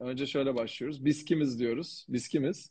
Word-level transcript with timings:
Önce 0.00 0.26
şöyle 0.26 0.54
başlıyoruz. 0.54 1.04
Biz 1.04 1.24
kimiz 1.24 1.58
diyoruz? 1.58 2.06
Biz 2.08 2.28
kimiz? 2.28 2.70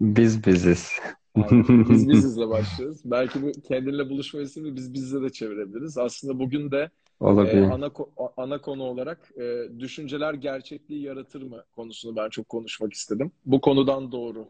Biz 0.00 0.46
biziz. 0.46 0.92
Aynen. 1.34 1.88
Biz 1.90 2.08
bizizle 2.10 2.48
başlıyoruz. 2.48 3.00
Belki 3.04 3.42
bu 3.42 3.52
kendinle 3.52 4.10
buluşma 4.10 4.40
ismini 4.40 4.76
biz 4.76 4.94
bizle 4.94 5.22
de 5.22 5.30
çevirebiliriz. 5.30 5.98
Aslında 5.98 6.38
bugün 6.38 6.70
de 6.70 6.90
e, 7.20 7.24
Olabilir. 7.24 7.62
ana 7.62 7.86
ko- 7.86 8.32
ana 8.36 8.60
konu 8.60 8.82
olarak 8.82 9.32
e, 9.40 9.68
düşünceler 9.78 10.34
gerçekliği 10.34 11.02
yaratır 11.02 11.42
mı 11.42 11.64
konusunu 11.72 12.16
ben 12.16 12.28
çok 12.28 12.48
konuşmak 12.48 12.92
istedim. 12.92 13.32
Bu 13.46 13.60
konudan 13.60 14.12
doğru 14.12 14.48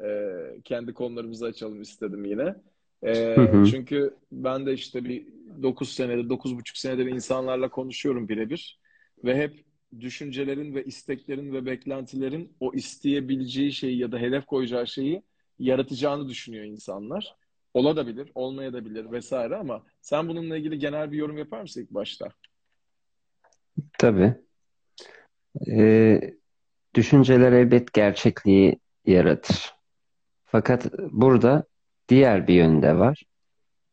e, 0.00 0.08
kendi 0.64 0.94
konularımızı 0.94 1.46
açalım 1.46 1.80
istedim 1.80 2.24
yine. 2.24 2.54
E, 3.02 3.36
hı. 3.36 3.64
çünkü 3.70 4.14
ben 4.32 4.66
de 4.66 4.72
işte 4.72 5.04
bir 5.04 5.26
9 5.62 5.88
senedir, 5.88 6.28
dokuz 6.28 6.56
buçuk 6.56 6.76
senedir 6.76 7.06
insanlarla 7.06 7.68
konuşuyorum 7.68 8.28
birebir 8.28 8.80
ve 9.24 9.36
hep 9.36 9.65
düşüncelerin 10.00 10.74
ve 10.74 10.84
isteklerin 10.84 11.52
ve 11.52 11.66
beklentilerin 11.66 12.56
o 12.60 12.74
isteyebileceği 12.74 13.72
şeyi 13.72 13.98
ya 13.98 14.12
da 14.12 14.18
hedef 14.18 14.46
koyacağı 14.46 14.86
şeyi 14.86 15.22
yaratacağını 15.58 16.28
düşünüyor 16.28 16.64
insanlar. 16.64 17.36
Olabilir, 17.74 18.30
olmayabilir 18.34 19.12
vesaire 19.12 19.56
ama 19.56 19.82
sen 20.00 20.28
bununla 20.28 20.56
ilgili 20.56 20.78
genel 20.78 21.12
bir 21.12 21.16
yorum 21.16 21.38
yapar 21.38 21.62
mısın 21.62 21.80
ilk 21.80 21.90
başta? 21.90 22.28
Tabii. 23.98 24.34
Ee, 25.68 26.20
düşünceler 26.94 27.52
elbet 27.52 27.92
gerçekliği 27.92 28.78
yaratır. 29.06 29.74
Fakat 30.44 30.92
burada 30.98 31.64
diğer 32.08 32.48
bir 32.48 32.54
yönde 32.54 32.98
var. 32.98 33.22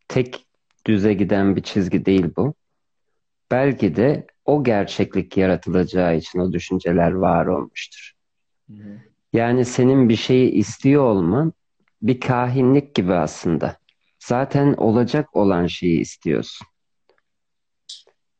Tek 0.08 0.46
düze 0.88 1.14
giden 1.14 1.56
bir 1.56 1.62
çizgi 1.64 2.06
değil 2.06 2.26
bu. 2.38 2.54
Belki 3.52 3.96
de 3.96 4.28
o 4.46 4.64
gerçeklik 4.64 5.38
yaratılacağı 5.38 6.18
için 6.18 6.40
o 6.40 6.54
düşünceler 6.54 7.12
var 7.12 7.46
olmuştur. 7.46 8.14
Hı. 8.70 8.74
Yani 9.34 9.66
senin 9.66 10.10
bir 10.10 10.16
şeyi 10.16 10.52
istiyor 10.52 11.04
olman 11.04 11.54
bir 12.02 12.20
kahinlik 12.20 12.96
gibi 12.96 13.14
aslında. 13.14 13.78
Zaten 14.20 14.74
olacak 14.74 15.36
olan 15.36 15.68
şeyi 15.68 16.00
istiyorsun. 16.00 16.68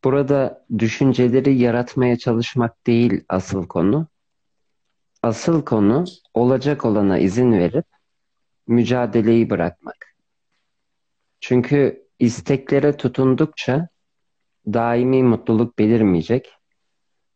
Burada 0.04 0.66
düşünceleri 0.80 1.58
yaratmaya 1.58 2.18
çalışmak 2.18 2.88
değil 2.88 3.24
asıl 3.30 3.68
konu. 3.68 4.08
Asıl 5.24 5.66
konu 5.66 6.06
olacak 6.34 6.86
olana 6.86 7.18
izin 7.18 7.52
verip 7.52 7.86
mücadeleyi 8.68 9.50
bırakmak. 9.50 10.16
Çünkü 11.40 12.08
isteklere 12.20 12.98
tutundukça 12.98 13.88
daimi 14.68 15.24
mutluluk 15.24 15.80
belirmeyecek. 15.80 16.54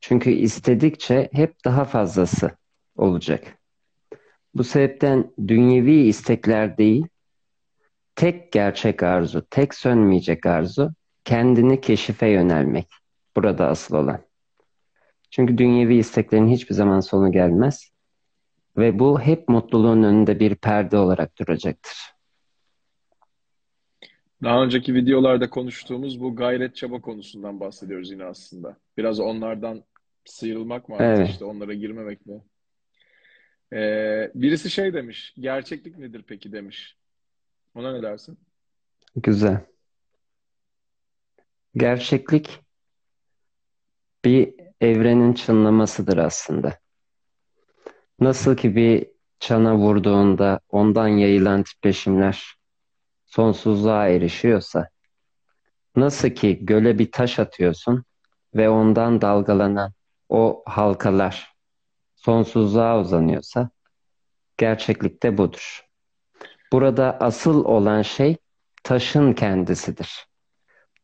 Çünkü 0.01 0.29
istedikçe 0.29 1.29
hep 1.31 1.65
daha 1.65 1.85
fazlası 1.85 2.51
olacak. 2.95 3.57
Bu 4.53 4.63
sebepten 4.63 5.31
dünyevi 5.47 5.95
istekler 5.95 6.77
değil, 6.77 7.07
tek 8.15 8.51
gerçek 8.51 9.03
arzu, 9.03 9.45
tek 9.49 9.73
sönmeyecek 9.73 10.45
arzu 10.45 10.91
kendini 11.25 11.81
keşife 11.81 12.27
yönelmek. 12.27 12.87
Burada 13.35 13.67
asıl 13.67 13.95
olan. 13.95 14.19
Çünkü 15.31 15.57
dünyevi 15.57 15.95
isteklerin 15.95 16.47
hiçbir 16.47 16.75
zaman 16.75 16.99
sonu 16.99 17.31
gelmez 17.31 17.91
ve 18.77 18.99
bu 18.99 19.21
hep 19.21 19.49
mutluluğun 19.49 20.03
önünde 20.03 20.39
bir 20.39 20.55
perde 20.55 20.97
olarak 20.97 21.39
duracaktır. 21.39 22.16
Daha 24.43 24.63
önceki 24.63 24.93
videolarda 24.93 25.49
konuştuğumuz 25.49 26.21
bu 26.21 26.35
gayret 26.35 26.75
çaba 26.75 27.01
konusundan 27.01 27.59
bahsediyoruz 27.59 28.11
yine 28.11 28.23
aslında. 28.25 28.77
Biraz 28.97 29.19
onlardan 29.19 29.83
sıyrılmak 30.25 30.89
mı 30.89 30.95
artık 30.95 31.17
Evet, 31.17 31.29
işte 31.29 31.45
onlara 31.45 31.73
girmemek 31.73 32.25
mi? 32.25 32.41
Ee, 33.73 34.31
birisi 34.35 34.69
şey 34.69 34.93
demiş, 34.93 35.33
gerçeklik 35.39 35.97
nedir 35.97 36.23
peki 36.27 36.51
demiş. 36.51 36.97
Ona 37.75 37.93
ne 37.93 38.01
dersin? 38.01 38.37
güzel. 39.15 39.65
Gerçeklik 41.75 42.59
bir 44.25 44.53
evrenin 44.81 45.33
çınlamasıdır 45.33 46.17
aslında. 46.17 46.79
Nasıl 48.19 48.57
ki 48.57 48.75
bir 48.75 49.07
çana 49.39 49.77
vurduğunda 49.77 50.59
ondan 50.69 51.07
yayılan 51.07 51.63
titreşimler 51.63 52.56
sonsuzluğa 53.27 54.07
erişiyorsa, 54.07 54.89
nasıl 55.95 56.29
ki 56.29 56.65
göle 56.65 56.99
bir 56.99 57.11
taş 57.11 57.39
atıyorsun 57.39 58.03
ve 58.55 58.69
ondan 58.69 59.21
dalgalanan 59.21 59.93
o 60.29 60.63
halkalar 60.65 61.53
sonsuzluğa 62.15 62.99
uzanıyorsa, 62.99 63.69
gerçeklikte 64.57 65.37
budur. 65.37 65.87
Burada 66.71 67.17
asıl 67.19 67.65
olan 67.65 68.01
şey 68.01 68.37
taşın 68.83 69.33
kendisidir. 69.33 70.27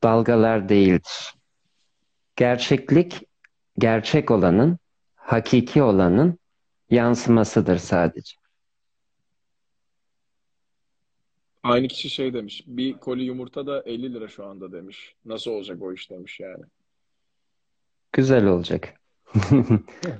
Dalgalar 0.03 0.69
değildir. 0.69 1.33
Gerçeklik, 2.35 3.27
gerçek 3.79 4.31
olanın, 4.31 4.77
hakiki 5.15 5.83
olanın 5.83 6.39
yansımasıdır 6.89 7.77
sadece. 7.77 8.42
Aynı 11.63 11.87
kişi 11.87 12.09
şey 12.09 12.33
demiş, 12.33 12.63
bir 12.67 12.93
koli 12.93 13.23
yumurta 13.23 13.67
da 13.67 13.81
50 13.85 14.13
lira 14.13 14.27
şu 14.27 14.45
anda 14.45 14.71
demiş. 14.71 15.15
Nasıl 15.25 15.51
olacak 15.51 15.81
o 15.81 15.93
iş 15.93 16.09
demiş 16.09 16.39
yani. 16.39 16.63
Güzel 18.11 18.45
olacak. 18.45 18.93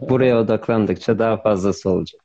Buraya 0.09 0.40
odaklandıkça 0.40 1.20
daha 1.20 1.38
fazlası 1.38 1.90
olacak. 1.90 2.22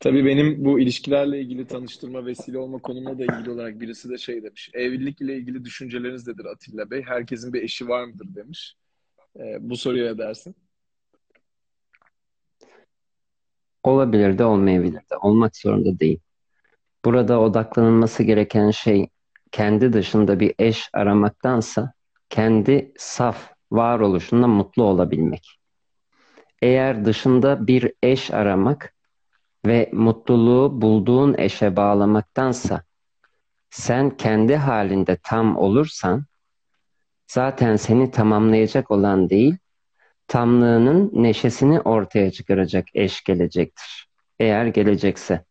Tabii 0.00 0.24
benim 0.24 0.64
bu 0.64 0.80
ilişkilerle 0.80 1.40
ilgili 1.40 1.66
tanıştırma 1.66 2.26
vesile 2.26 2.58
olma 2.58 2.78
konumla 2.78 3.18
da 3.18 3.22
ilgili 3.22 3.50
olarak 3.50 3.80
birisi 3.80 4.10
de 4.10 4.18
şey 4.18 4.42
demiş. 4.42 4.70
Evlilik 4.74 5.20
ile 5.20 5.36
ilgili 5.36 5.64
düşünceleriniz 5.64 6.26
nedir 6.28 6.44
Atilla 6.44 6.90
Bey? 6.90 7.02
Herkesin 7.02 7.52
bir 7.52 7.62
eşi 7.62 7.88
var 7.88 8.04
mıdır 8.04 8.34
demiş. 8.34 8.76
Ee, 9.36 9.56
bu 9.60 9.76
soruya 9.76 10.12
ne 10.12 10.18
dersin? 10.18 10.54
Olabilir 13.82 14.38
de 14.38 14.44
olmayabilir 14.44 15.00
de. 15.10 15.16
Olmak 15.22 15.56
zorunda 15.56 16.00
değil. 16.00 16.20
Burada 17.04 17.40
odaklanılması 17.40 18.22
gereken 18.22 18.70
şey 18.70 19.08
kendi 19.52 19.92
dışında 19.92 20.40
bir 20.40 20.54
eş 20.58 20.90
aramaktansa 20.92 21.92
kendi 22.28 22.92
saf 22.98 23.50
varoluşunda 23.72 24.46
mutlu 24.46 24.82
olabilmek. 24.82 25.58
Eğer 26.62 27.04
dışında 27.04 27.66
bir 27.66 27.92
eş 28.02 28.30
aramak 28.30 28.94
ve 29.66 29.90
mutluluğu 29.92 30.82
bulduğun 30.82 31.34
eşe 31.38 31.76
bağlamaktansa 31.76 32.82
sen 33.70 34.16
kendi 34.16 34.56
halinde 34.56 35.18
tam 35.22 35.56
olursan 35.56 36.24
zaten 37.26 37.76
seni 37.76 38.10
tamamlayacak 38.10 38.90
olan 38.90 39.30
değil, 39.30 39.56
tamlığının 40.26 41.10
neşesini 41.12 41.80
ortaya 41.80 42.30
çıkaracak 42.30 42.84
eş 42.94 43.24
gelecektir. 43.24 44.08
Eğer 44.38 44.66
gelecekse. 44.66 45.44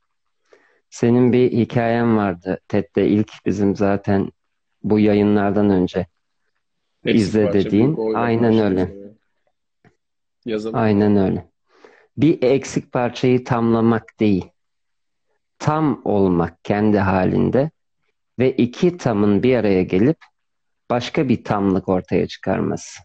Senin 0.92 1.34
bir 1.34 1.52
hikayen 1.52 2.18
vardı 2.18 2.60
TED'de 2.68 3.08
ilk 3.08 3.32
bizim 3.46 3.76
zaten 3.76 4.32
bu 4.84 5.00
yayınlardan 5.00 5.70
önce 5.70 6.08
Eksik 7.06 7.22
izle 7.22 7.44
parça 7.44 7.60
dediğin. 7.60 8.16
Aynen 8.16 8.58
öyle. 8.58 8.92
Yazalım? 10.46 10.80
Aynen 10.80 11.18
öyle. 11.18 11.50
Bir 12.18 12.44
eksik 12.44 12.92
parçayı 12.92 13.44
tamlamak 13.44 14.20
değil, 14.20 14.46
tam 15.60 16.02
olmak 16.06 16.64
kendi 16.64 16.98
halinde 16.98 17.72
ve 18.40 18.52
iki 18.52 18.98
tamın 18.98 19.44
bir 19.44 19.56
araya 19.56 19.84
gelip 19.84 20.18
başka 20.90 21.30
bir 21.30 21.44
tamlık 21.44 21.90
ortaya 21.90 22.28
çıkarması. 22.28 23.04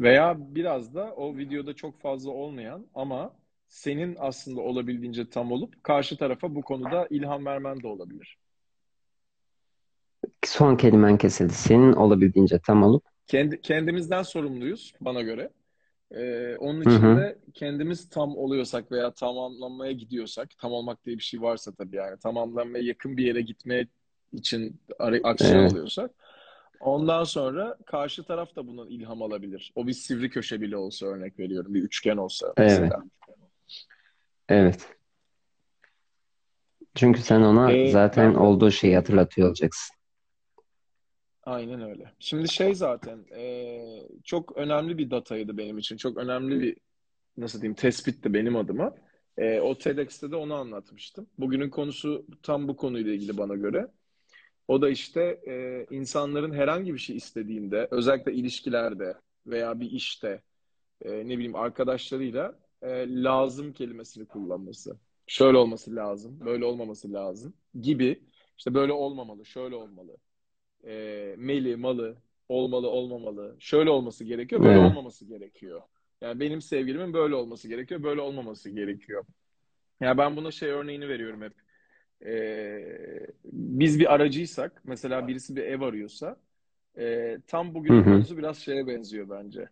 Veya 0.00 0.36
biraz 0.38 0.94
da 0.94 1.14
o 1.14 1.36
videoda 1.36 1.76
çok 1.76 2.00
fazla 2.00 2.30
olmayan 2.30 2.86
ama 2.94 3.32
senin 3.74 4.16
aslında 4.20 4.60
olabildiğince 4.60 5.30
tam 5.30 5.52
olup 5.52 5.84
karşı 5.84 6.16
tarafa 6.16 6.54
bu 6.54 6.62
konuda 6.62 7.06
ilham 7.10 7.46
vermen 7.46 7.82
de 7.82 7.88
olabilir. 7.88 8.38
Son 10.44 10.76
kelimen 10.76 11.18
kesildi. 11.18 11.52
Senin 11.52 11.92
olabildiğince 11.92 12.58
tam 12.58 12.82
olup 12.82 13.04
Kendi, 13.26 13.60
kendimizden 13.60 14.22
sorumluyuz 14.22 14.94
bana 15.00 15.22
göre. 15.22 15.50
Ee, 16.10 16.56
onun 16.58 16.80
için 16.80 17.02
hı, 17.02 17.16
de 17.16 17.38
kendimiz 17.54 18.08
tam 18.08 18.36
oluyorsak 18.36 18.92
veya 18.92 19.10
tamamlanmaya 19.14 19.92
gidiyorsak, 19.92 20.48
tam 20.58 20.72
olmak 20.72 21.06
diye 21.06 21.16
bir 21.16 21.22
şey 21.22 21.42
varsa 21.42 21.72
tabii 21.74 21.96
yani 21.96 22.18
tamamlanmaya 22.18 22.84
yakın 22.84 23.16
bir 23.16 23.26
yere 23.26 23.40
gitmeye 23.40 23.88
için 24.32 24.80
aksiyon 25.22 25.62
evet, 25.62 25.72
alıyorsak, 25.72 26.10
ondan 26.80 27.24
sonra 27.24 27.78
karşı 27.86 28.24
taraf 28.24 28.56
da 28.56 28.66
bunun 28.66 28.90
ilham 28.90 29.22
alabilir. 29.22 29.72
O 29.74 29.86
bir 29.86 29.92
sivri 29.92 30.30
köşe 30.30 30.60
bile 30.60 30.76
olsa 30.76 31.06
örnek 31.06 31.38
veriyorum, 31.38 31.74
bir 31.74 31.82
üçgen 31.82 32.16
olsa 32.16 32.54
mesela. 32.58 32.86
evet. 32.86 33.10
Çünkü 36.94 37.22
sen 37.22 37.40
ona 37.40 37.72
Ee, 37.72 37.90
zaten 37.90 38.34
ben 38.34 38.38
olduğu 38.38 38.70
şeyi 38.70 38.96
hatırlatıyor 38.96 39.48
olacaksın. 39.48 39.96
Aynen 41.42 41.82
öyle. 41.82 42.12
Şimdi 42.18 42.48
şey 42.48 42.74
zaten 42.74 43.24
e, 43.36 43.78
çok 44.24 44.56
önemli 44.56 44.98
bir 44.98 45.10
dataydı 45.10 45.58
benim 45.58 45.78
için. 45.78 45.96
Çok 45.96 46.16
önemli 46.16 46.60
bir 46.60 46.76
nasıl 47.36 47.60
diyeyim 47.60 47.74
tespitti 47.74 48.34
benim 48.34 48.56
adıma. 48.56 48.94
E, 49.38 49.60
o 49.60 49.78
TEDx'te 49.78 50.30
de 50.30 50.36
onu 50.36 50.54
anlatmıştım. 50.54 51.26
Bugünün 51.38 51.70
konusu 51.70 52.26
tam 52.42 52.68
bu 52.68 52.76
konuyla 52.76 53.12
ilgili 53.12 53.36
bana 53.36 53.54
göre. 53.54 53.88
O 54.68 54.82
da 54.82 54.88
işte 54.88 55.40
e, 55.46 55.86
insanların 55.90 56.52
herhangi 56.52 56.94
bir 56.94 56.98
şey 56.98 57.16
istediğinde, 57.16 57.88
özellikle 57.90 58.32
ilişkilerde 58.32 59.14
veya 59.46 59.80
bir 59.80 59.90
işte, 59.90 60.42
e, 61.02 61.10
ne 61.10 61.34
bileyim 61.38 61.56
arkadaşlarıyla 61.56 62.58
e, 62.84 63.22
lazım 63.22 63.72
kelimesini 63.72 64.26
kullanması. 64.26 64.96
Şöyle 65.26 65.58
olması 65.58 65.96
lazım, 65.96 66.40
böyle 66.46 66.64
olmaması 66.64 67.12
lazım 67.12 67.54
gibi. 67.80 68.22
İşte 68.58 68.74
böyle 68.74 68.92
olmamalı, 68.92 69.46
şöyle 69.46 69.74
olmalı. 69.76 70.16
E, 70.86 71.34
meli, 71.38 71.76
malı, 71.76 72.16
olmalı, 72.48 72.88
olmamalı. 72.90 73.56
Şöyle 73.58 73.90
olması 73.90 74.24
gerekiyor, 74.24 74.62
böyle 74.64 74.78
Evet. 74.78 74.90
olmaması 74.90 75.26
gerekiyor. 75.26 75.82
Yani 76.20 76.40
benim 76.40 76.62
sevgilimin 76.62 77.12
böyle 77.14 77.34
olması 77.34 77.68
gerekiyor, 77.68 78.02
böyle 78.02 78.20
olmaması 78.20 78.70
gerekiyor. 78.70 79.24
Ya 80.00 80.18
ben 80.18 80.36
buna 80.36 80.50
şey 80.50 80.68
örneğini 80.70 81.08
veriyorum 81.08 81.42
hep. 81.42 81.52
Ee, 82.26 83.26
biz 83.44 84.00
bir 84.00 84.14
aracıysak, 84.14 84.82
mesela 84.84 85.28
birisi 85.28 85.56
bir 85.56 85.62
ev 85.62 85.80
arıyorsa, 85.80 86.36
e, 86.98 87.38
tam 87.46 87.74
hı. 87.88 88.04
konusu 88.04 88.38
biraz 88.38 88.58
şeye 88.58 88.86
benziyor 88.86 89.30
bence. 89.30 89.68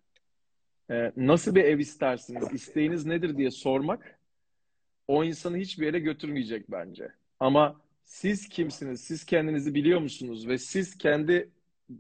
Ee, 0.93 1.13
nasıl 1.17 1.55
bir 1.55 1.65
ev 1.65 1.79
istersiniz, 1.79 2.53
isteğiniz 2.53 3.07
nedir 3.07 3.37
diye 3.37 3.51
sormak, 3.51 4.19
o 5.09 5.25
insanı 5.25 5.57
hiçbir 5.57 5.87
yere 5.87 5.99
götürmeyecek 5.99 6.71
bence. 6.71 7.09
Ama 7.41 7.81
siz 8.05 8.49
kimsiniz, 8.49 9.01
siz 9.01 9.25
kendinizi 9.25 9.75
biliyor 9.75 10.01
musunuz 10.01 10.49
ve 10.49 10.59
siz 10.59 10.99
kendi 10.99 11.51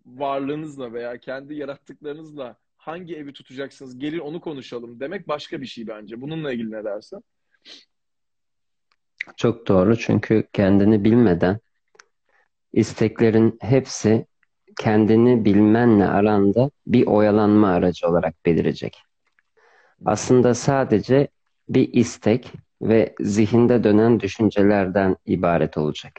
varlığınızla 0.07 0.93
veya 0.93 1.19
kendi 1.19 1.55
yarattıklarınızla 1.55 2.57
hangi 2.77 3.17
evi 3.17 3.33
tutacaksınız, 3.33 3.99
gelin 3.99 4.19
onu 4.19 4.41
konuşalım 4.41 5.01
demek 5.01 5.29
başka 5.29 5.61
bir 5.61 5.67
şey 5.67 5.87
bence. 5.87 6.21
Bununla 6.21 6.53
ilgili 6.53 6.71
ne 6.71 6.85
dersin? 6.85 7.25
Çok 9.37 9.69
doğru 9.69 9.99
çünkü 9.99 10.49
kendini 10.53 11.05
bilmeden 11.05 11.59
isteklerin 12.73 13.59
hepsi 13.61 14.27
kendini 14.79 15.45
bilmenle 15.45 16.07
aranda 16.07 16.71
bir 16.87 17.07
oyalanma 17.07 17.69
aracı 17.69 18.09
olarak 18.09 18.47
belirecek. 18.47 19.03
Aslında 20.05 20.55
sadece 20.55 21.29
bir 21.69 21.93
istek 21.93 22.53
ve 22.83 23.15
zihinde 23.21 23.85
dönen 23.85 24.21
düşüncelerden 24.21 25.17
ibaret 25.27 25.79
olacak. 25.79 26.13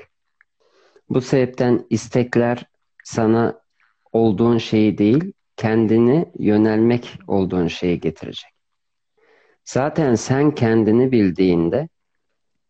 Bu 1.09 1.21
sebepten 1.21 1.85
istekler 1.89 2.65
sana 3.03 3.59
olduğun 4.11 4.57
şeyi 4.57 4.97
değil, 4.97 5.33
kendini 5.57 6.25
yönelmek 6.39 7.19
olduğun 7.27 7.67
şeyi 7.67 7.99
getirecek. 7.99 8.51
Zaten 9.65 10.15
sen 10.15 10.55
kendini 10.55 11.11
bildiğinde 11.11 11.89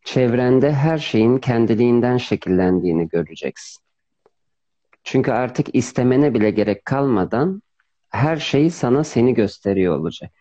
çevrende 0.04 0.74
her 0.74 0.98
şeyin 0.98 1.38
kendiliğinden 1.38 2.18
şekillendiğini 2.18 3.08
göreceksin. 3.08 3.84
Çünkü 5.04 5.32
artık 5.32 5.76
istemene 5.76 6.34
bile 6.34 6.52
gerek 6.52 6.86
kalmadan 6.86 7.62
her 8.10 8.38
şey 8.38 8.70
sana 8.70 9.04
seni 9.04 9.34
gösteriyor 9.34 10.00
olacak. 10.00 10.32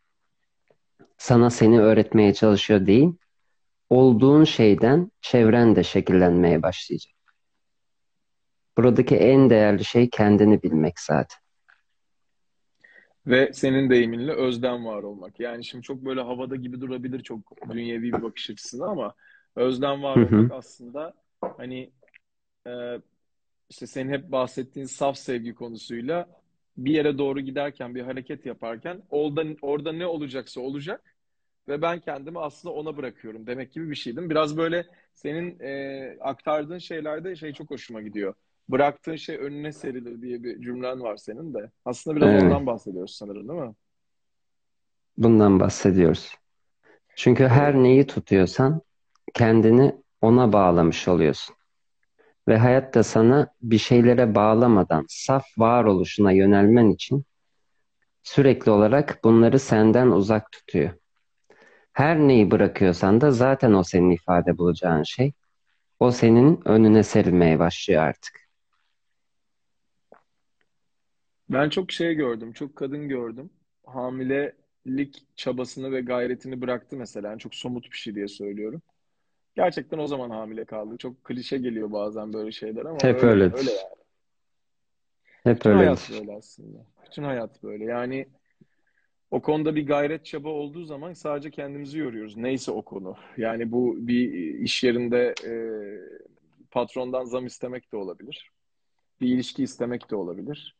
Sana 1.19 1.51
seni 1.51 1.81
öğretmeye 1.81 2.35
çalışıyor 2.35 2.87
değil, 2.87 3.13
olduğun 3.91 4.45
şeyden 4.45 5.11
çevren 5.21 5.77
de 5.77 5.83
şekillenmeye 5.83 6.63
başlayacak. 6.63 7.13
Buradaki 8.77 9.17
en 9.17 9.51
değerli 9.51 9.85
şey 9.85 10.11
kendini 10.11 10.63
bilmek 10.63 11.01
zaten. 11.01 11.39
Ve 13.27 13.53
senin 13.53 13.91
deyiminle 13.91 14.33
özden 14.33 14.85
var 14.87 15.03
olmak. 15.03 15.41
Yani 15.41 15.65
şimdi 15.65 15.83
çok 15.83 16.05
böyle 16.05 16.21
havada 16.21 16.57
gibi 16.57 16.81
durabilir 16.81 17.21
çok 17.23 17.41
dünyevi 17.73 18.03
bir 18.03 18.23
bakış 18.23 18.51
açısına 18.51 18.87
ama 18.87 19.15
özden 19.57 20.03
var 20.03 20.17
Hı 20.17 20.21
hı. 20.21 20.37
olmak 20.37 20.51
aslında 20.51 21.15
hani 21.57 21.91
e, 22.67 22.71
işte 23.73 23.87
senin 23.87 24.11
hep 24.13 24.33
bahsettiğin 24.33 24.87
saf 24.87 25.19
sevgi 25.19 25.55
konusuyla 25.55 26.29
bir 26.77 26.93
yere 26.93 27.19
doğru 27.19 27.41
giderken, 27.41 27.95
bir 27.95 28.03
hareket 28.03 28.47
yaparken 28.47 29.03
orada, 29.11 29.45
orada 29.63 29.93
ne 29.93 30.07
olacaksa 30.07 30.61
olacak 30.61 31.17
ve 31.69 31.83
ben 31.83 32.01
kendimi 32.01 32.41
aslında 32.41 32.75
ona 32.75 32.97
bırakıyorum 32.97 33.47
demek 33.47 33.73
gibi 33.73 33.91
bir 33.91 33.95
şey 33.95 34.17
değil 34.17 34.27
mi? 34.27 34.31
Biraz 34.31 34.57
böyle 34.57 34.87
senin 35.15 35.61
e, 35.61 36.19
aktardığın 36.21 36.79
şeylerde 36.79 37.37
şey 37.37 37.53
çok 37.53 37.71
hoşuma 37.71 38.03
gidiyor. 38.03 38.35
Bıraktığın 38.69 39.17
şey 39.17 39.37
önüne 39.37 39.73
serilir 39.73 40.23
diye 40.23 40.43
bir 40.45 40.61
cümlen 40.63 41.01
var 41.01 41.17
senin 41.17 41.55
de. 41.55 41.71
Aslında 41.85 42.17
biraz 42.17 42.33
Evet, 42.33 42.35
ondan 42.35 42.67
bahsediyoruz 42.67 43.15
sanırım 43.17 43.49
değil 43.49 43.61
mi? 43.61 43.75
bundan 45.17 45.61
bahsediyoruz. 45.61 46.35
Çünkü 47.17 47.45
her 47.49 47.75
neyi 47.75 48.07
tutuyorsan 48.07 48.83
kendini 49.35 49.97
ona 50.21 50.53
bağlamış 50.53 51.09
oluyorsun. 51.09 51.57
Ve 52.49 52.59
hayat 52.59 52.95
da 52.95 53.03
sana 53.03 53.49
bir 53.63 53.79
şeylere 53.79 54.35
bağlamadan 54.35 55.07
saf 55.09 55.45
varoluşuna 55.59 56.33
yönelmen 56.33 56.91
için 56.91 57.25
sürekli 58.23 58.71
olarak 58.71 59.25
bunları 59.25 59.59
senden 59.59 60.07
uzak 60.09 60.53
tutuyor. 60.53 60.91
Her 61.93 62.19
neyi 62.19 62.51
bırakıyorsan 62.51 63.21
da 63.21 63.31
zaten 63.31 63.73
o 63.73 63.83
senin 63.83 64.11
ifade 64.11 64.59
bulacağın 64.59 65.03
şey. 65.03 65.33
O 66.01 66.11
senin 66.11 66.61
önüne 66.65 67.03
serilmeye 67.03 67.59
başlıyor 67.59 68.03
artık. 68.03 68.41
ben 71.49 71.69
çok 71.71 71.93
şey 71.93 72.15
gördüm, 72.15 72.53
çok 72.53 72.77
kadın 72.77 73.09
gördüm. 73.09 73.51
Hamilelik 73.87 75.27
çabasını 75.37 75.93
ve 75.93 76.01
gayretini 76.01 76.61
bıraktı 76.61 76.97
mesela. 76.97 77.29
Yani 77.29 77.39
çok 77.39 77.55
somut 77.55 77.93
bir 77.93 77.97
şey 77.97 78.15
diye 78.15 78.29
söylüyorum. 78.29 78.83
Gerçekten 79.55 79.99
o 79.99 80.07
zaman 80.07 80.31
hamile 80.31 80.65
kaldı. 80.65 80.97
Çok 80.99 81.25
klişe 81.25 81.59
geliyor 81.59 81.93
bazen 81.93 82.33
böyle 82.33 82.53
şeyler 82.53 82.85
ama 82.85 82.99
Hep 83.03 83.17
öyle 83.23 83.27
öyle 83.27 83.45
öyledir. 83.45 83.67
yani. 83.67 83.93
Hep 85.45 85.57
Bütün 85.57 85.71
hayat 85.73 86.11
öyledir. 86.11 86.27
böyle 86.27 86.39
aslında. 86.39 86.79
Bütün 87.07 87.23
hayat 87.23 87.63
böyle. 87.63 87.85
Yani 87.85 88.29
o 89.31 89.43
konuda 89.43 89.75
bir 89.75 89.87
gayret 89.87 90.25
çaba 90.25 90.49
olduğu 90.49 90.85
zaman 90.85 91.13
sadece 91.13 91.51
kendimizi 91.51 91.99
yoruyoruz. 91.99 92.37
Neyse 92.37 92.71
o 92.71 92.83
konu. 92.83 93.17
Yani 93.37 93.73
bu 93.73 93.97
bir 93.99 94.33
iş 94.59 94.85
yerinde 94.85 95.35
e, 95.47 95.53
patrondan 96.71 97.25
zam 97.25 97.47
istemek 97.47 97.93
de 97.93 97.97
olabilir. 97.97 98.51
Bir 99.21 99.29
ilişki 99.29 99.63
istemek 99.63 100.11
de 100.11 100.17
olabilir. 100.17 100.77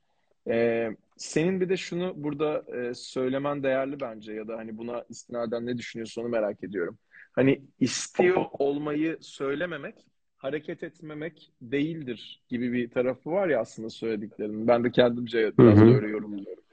E, 0.49 0.89
senin 1.17 1.61
bir 1.61 1.69
de 1.69 1.77
şunu 1.77 2.13
burada 2.17 2.65
e, 2.77 2.95
söylemen 2.95 3.63
değerli 3.63 4.01
bence 4.01 4.33
ya 4.33 4.49
da 4.49 4.57
hani 4.57 4.79
buna 4.79 5.05
istinaden 5.09 5.67
ne 5.67 5.79
düşünüyorsun 5.79 6.23
onu 6.23 6.29
merak 6.29 6.65
ediyorum. 6.65 6.99
Hani 7.33 7.63
istiyor 7.81 8.45
olmayı 8.53 9.19
söylememek, 9.21 10.07
hareket 10.37 10.83
etmemek 10.83 11.53
değildir 11.63 12.43
gibi 12.49 12.73
bir 12.73 12.91
tarafı 12.91 13.31
var 13.31 13.49
ya 13.49 13.61
aslında 13.61 13.91
söylediklerinin. 13.91 14.69
Ben 14.69 14.85
de 14.85 14.91
kendimce 14.91 15.53
biraz 15.59 15.81
da 15.81 15.85
hı. 15.85 15.95
öyle 15.95 16.09
yorumluyorum. 16.09 16.65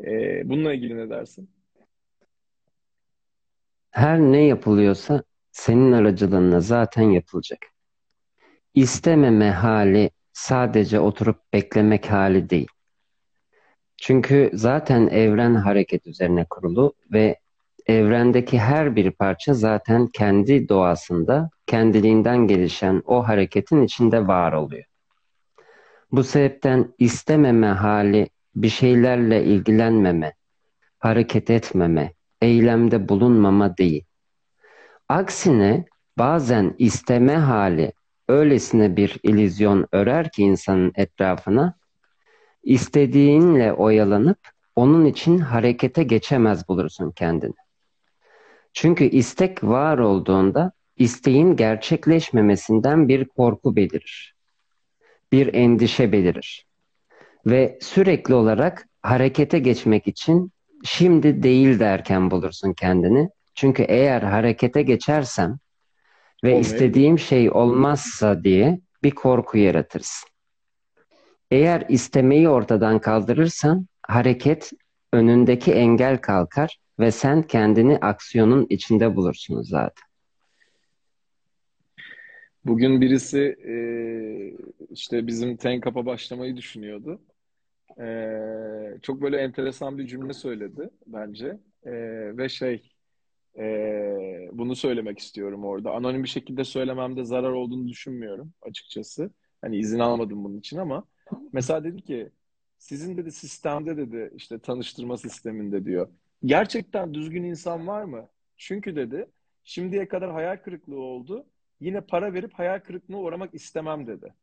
E, 0.00 0.42
bununla 0.48 0.74
ilgili 0.74 0.96
ne 0.96 1.10
dersin? 1.10 1.50
Her 3.90 4.20
ne 4.20 4.44
yapılıyorsa 4.44 5.22
senin 5.52 5.92
aracılığınla 5.92 6.60
zaten 6.60 7.02
yapılacak. 7.02 7.58
İstememe 8.74 9.50
hali 9.50 10.10
sadece 10.32 11.00
oturup 11.00 11.52
beklemek 11.52 12.10
hali 12.10 12.50
değil. 12.50 12.68
Çünkü 13.96 14.50
zaten 14.52 15.06
evren 15.06 15.54
hareket 15.54 16.06
üzerine 16.06 16.46
kurulu 16.50 16.94
ve 17.12 17.38
evrendeki 17.86 18.58
her 18.58 18.96
bir 18.96 19.10
parça 19.10 19.54
zaten 19.54 20.06
kendi 20.06 20.68
doğasında 20.68 21.50
kendiliğinden 21.66 22.46
gelişen 22.46 23.02
o 23.06 23.28
hareketin 23.28 23.82
içinde 23.82 24.26
var 24.26 24.52
oluyor. 24.52 24.84
Bu 26.12 26.24
sebepten 26.24 26.94
istememe 26.98 27.66
hali 27.66 28.28
bir 28.54 28.68
şeylerle 28.68 29.44
ilgilenmeme, 29.44 30.34
hareket 30.98 31.50
etmeme, 31.50 32.12
eylemde 32.42 33.08
bulunmama 33.08 33.76
değil. 33.76 34.04
Aksine 35.08 35.84
bazen 36.18 36.74
isteme 36.78 37.36
hali 37.36 37.92
öylesine 38.28 38.96
bir 38.96 39.18
illüzyon 39.22 39.86
örer 39.92 40.30
ki 40.30 40.42
insanın 40.42 40.92
etrafına, 40.94 41.74
istediğinle 42.62 43.72
oyalanıp 43.72 44.38
onun 44.76 45.04
için 45.04 45.38
harekete 45.38 46.02
geçemez 46.02 46.68
bulursun 46.68 47.10
kendini. 47.10 47.63
Çünkü 48.74 49.04
istek 49.04 49.64
var 49.64 49.98
olduğunda 49.98 50.72
isteğin 50.96 51.56
gerçekleşmemesinden 51.56 53.08
bir 53.08 53.24
korku 53.24 53.76
belirir, 53.76 54.34
bir 55.32 55.54
endişe 55.54 56.12
belirir 56.12 56.66
ve 57.46 57.78
sürekli 57.80 58.34
olarak 58.34 58.88
harekete 59.02 59.58
geçmek 59.58 60.08
için 60.08 60.52
şimdi 60.84 61.42
değil 61.42 61.78
derken 61.78 62.30
bulursun 62.30 62.72
kendini. 62.72 63.28
Çünkü 63.54 63.82
eğer 63.82 64.22
harekete 64.22 64.82
geçersem 64.82 65.58
ve 66.44 66.48
Olmayabilir. 66.48 66.74
istediğim 66.74 67.18
şey 67.18 67.50
olmazsa 67.50 68.44
diye 68.44 68.80
bir 69.02 69.10
korku 69.10 69.58
yaratırsın. 69.58 70.28
Eğer 71.50 71.84
istemeyi 71.88 72.48
ortadan 72.48 72.98
kaldırırsan 72.98 73.86
hareket 74.02 74.70
önündeki 75.12 75.72
engel 75.72 76.18
kalkar 76.18 76.78
ve 76.98 77.10
sen 77.10 77.42
kendini 77.42 77.98
aksiyonun 77.98 78.66
içinde 78.70 79.16
bulursun 79.16 79.62
zaten. 79.62 80.04
Bugün 82.64 83.00
birisi 83.00 83.40
e, 83.66 83.74
işte 84.90 85.26
bizim 85.26 85.56
Tenkap'a 85.56 86.06
başlamayı 86.06 86.56
düşünüyordu. 86.56 87.20
E, 88.00 88.06
çok 89.02 89.22
böyle 89.22 89.36
enteresan 89.36 89.98
bir 89.98 90.06
cümle 90.06 90.32
söyledi 90.32 90.90
bence. 91.06 91.58
E, 91.84 91.92
ve 92.36 92.48
şey 92.48 92.90
e, 93.58 93.64
bunu 94.52 94.76
söylemek 94.76 95.18
istiyorum 95.18 95.64
orada. 95.64 95.90
Anonim 95.90 96.22
bir 96.22 96.28
şekilde 96.28 96.64
söylememde 96.64 97.24
zarar 97.24 97.50
olduğunu 97.50 97.88
düşünmüyorum 97.88 98.52
açıkçası. 98.62 99.30
Hani 99.60 99.76
izin 99.76 99.98
almadım 99.98 100.44
bunun 100.44 100.58
için 100.58 100.78
ama 100.78 101.04
mesela 101.52 101.84
dedi 101.84 102.02
ki 102.02 102.30
sizin 102.78 103.16
dedi 103.16 103.32
sistemde 103.32 103.96
dedi 103.96 104.30
işte 104.36 104.58
tanıştırma 104.58 105.16
sisteminde 105.16 105.84
diyor. 105.84 106.08
Gerçekten 106.44 107.14
düzgün 107.14 107.44
insan 107.44 107.86
var 107.86 108.02
mı? 108.02 108.28
Çünkü 108.56 108.96
dedi 108.96 109.30
şimdiye 109.64 110.08
kadar 110.08 110.32
hayal 110.32 110.56
kırıklığı 110.56 111.00
oldu. 111.00 111.46
Yine 111.80 112.00
para 112.00 112.34
verip 112.34 112.54
hayal 112.54 112.80
kırıklığına 112.80 113.18
uğramak 113.18 113.54
istemem 113.54 114.06
dedi. 114.06 114.34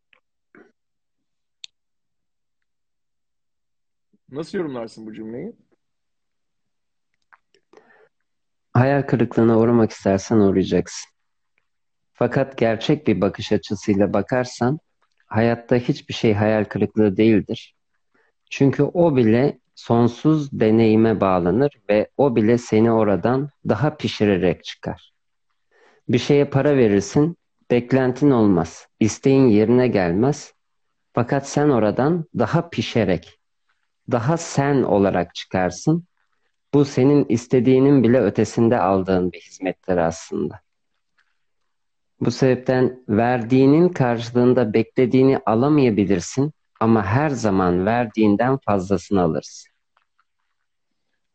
Nasıl 4.29 4.57
yorumlarsın 4.57 5.05
bu 5.05 5.13
cümleyi? 5.13 5.55
Hayal 8.73 9.01
kırıklığına 9.01 9.59
uğramak 9.59 9.91
istersen 9.91 10.37
uğrayacaksın. 10.37 11.11
Fakat 12.13 12.57
gerçek 12.57 13.07
bir 13.07 13.21
bakış 13.21 13.51
açısıyla 13.51 14.13
bakarsan 14.13 14.79
hayatta 15.27 15.75
hiçbir 15.75 16.13
şey 16.13 16.33
hayal 16.33 16.65
kırıklığı 16.65 17.17
değildir. 17.17 17.75
Çünkü 18.49 18.83
o 18.83 19.15
bile 19.15 19.60
sonsuz 19.75 20.51
deneyime 20.59 21.21
bağlanır 21.21 21.71
ve 21.89 22.09
o 22.17 22.35
bile 22.35 22.57
seni 22.57 22.91
oradan 22.91 23.49
daha 23.69 23.97
pişirerek 23.97 24.63
çıkar. 24.63 25.13
Bir 26.09 26.17
şeye 26.17 26.45
para 26.45 26.77
verirsin, 26.77 27.37
beklentin 27.71 28.31
olmaz, 28.31 28.87
isteğin 28.99 29.47
yerine 29.47 29.87
gelmez. 29.87 30.53
Fakat 31.13 31.49
sen 31.49 31.69
oradan 31.69 32.25
daha 32.37 32.69
pişerek, 32.69 33.39
daha 34.11 34.37
sen 34.37 34.83
olarak 34.83 35.35
çıkarsın. 35.35 36.05
Bu 36.73 36.85
senin 36.85 37.25
istediğinin 37.29 38.03
bile 38.03 38.21
ötesinde 38.21 38.79
aldığın 38.79 39.31
bir 39.31 39.39
hizmettir 39.39 39.97
aslında. 39.97 40.59
Bu 42.19 42.31
sebepten 42.31 43.03
verdiğinin 43.09 43.89
karşılığında 43.89 44.73
beklediğini 44.73 45.39
alamayabilirsin 45.45 46.53
ama 46.81 47.05
her 47.05 47.29
zaman 47.29 47.85
verdiğinden 47.85 48.57
fazlasını 48.57 49.21
alırsın. 49.21 49.71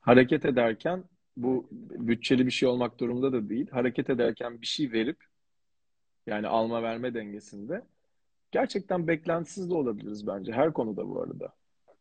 Hareket 0.01 0.45
ederken 0.45 1.05
bu 1.37 1.69
bütçeli 1.71 2.47
bir 2.47 2.51
şey 2.51 2.69
olmak 2.69 3.01
durumunda 3.01 3.33
da 3.33 3.49
değil. 3.49 3.71
Hareket 3.71 4.11
ederken 4.11 4.61
bir 4.61 4.67
şey 4.67 4.93
verip 4.93 5.25
yani 6.27 6.47
alma 6.47 6.83
verme 6.83 7.15
dengesinde 7.15 7.83
gerçekten 8.53 9.09
beklentisiz 9.09 9.71
de 9.71 9.75
olabiliriz 9.75 10.27
bence 10.27 10.53
her 10.53 10.73
konuda 10.73 11.09
bu 11.09 11.23
arada. 11.23 11.53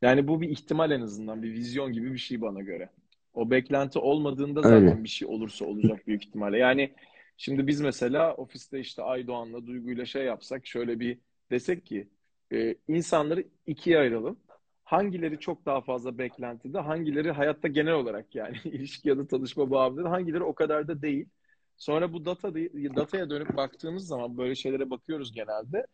Yani 0.02 0.28
bu 0.28 0.42
bir 0.42 0.50
ihtimal 0.50 0.92
en 0.92 1.02
azından 1.02 1.44
bir 1.44 1.54
vizyon 1.54 1.94
gibi 1.94 2.14
bir 2.14 2.18
şey 2.18 2.42
bana 2.42 2.62
göre. 2.62 2.90
O 3.34 3.52
beklenti 3.52 4.00
olmadığında 4.00 4.62
zaten 4.62 4.88
Öyle. 4.88 5.04
bir 5.04 5.10
şey 5.10 5.28
olursa 5.28 5.66
olacak 5.66 6.08
büyük 6.08 6.26
ihtimalle. 6.26 6.58
Yani 6.58 6.94
şimdi 7.38 7.68
biz 7.68 7.82
mesela 7.82 8.34
ofiste 8.34 8.80
işte 8.80 9.04
Aydoğan'la 9.04 9.68
Duygu'yla 9.68 10.06
şey 10.06 10.24
yapsak 10.24 10.68
şöyle 10.68 11.00
bir 11.00 11.18
desek 11.52 11.86
ki 11.86 12.08
e, 12.54 12.76
insanları 12.88 13.44
ikiye 13.66 14.00
ayıralım. 14.00 14.40
Hangileri 14.84 15.40
çok 15.40 15.66
daha 15.66 15.82
fazla 15.82 16.18
beklentide, 16.18 16.80
hangileri 16.80 17.32
hayatta 17.32 17.68
genel 17.68 17.94
olarak 17.94 18.36
yani 18.36 18.58
ilişki 18.64 19.10
ya 19.10 19.18
da 19.18 19.28
tanışma 19.28 19.72
bağımlılığı, 19.72 20.08
hangileri 20.08 20.44
o 20.44 20.56
kadar 20.56 20.88
da 20.88 21.02
değil. 21.02 21.30
Sonra 21.78 22.14
bu 22.14 22.26
data 22.26 22.56
dataya 22.96 23.30
dönüp 23.30 23.58
baktığımız 23.58 24.08
zaman 24.08 24.38
böyle 24.38 24.56
şeylere 24.56 24.90
bakıyoruz 24.90 25.34
genelde. 25.34 25.88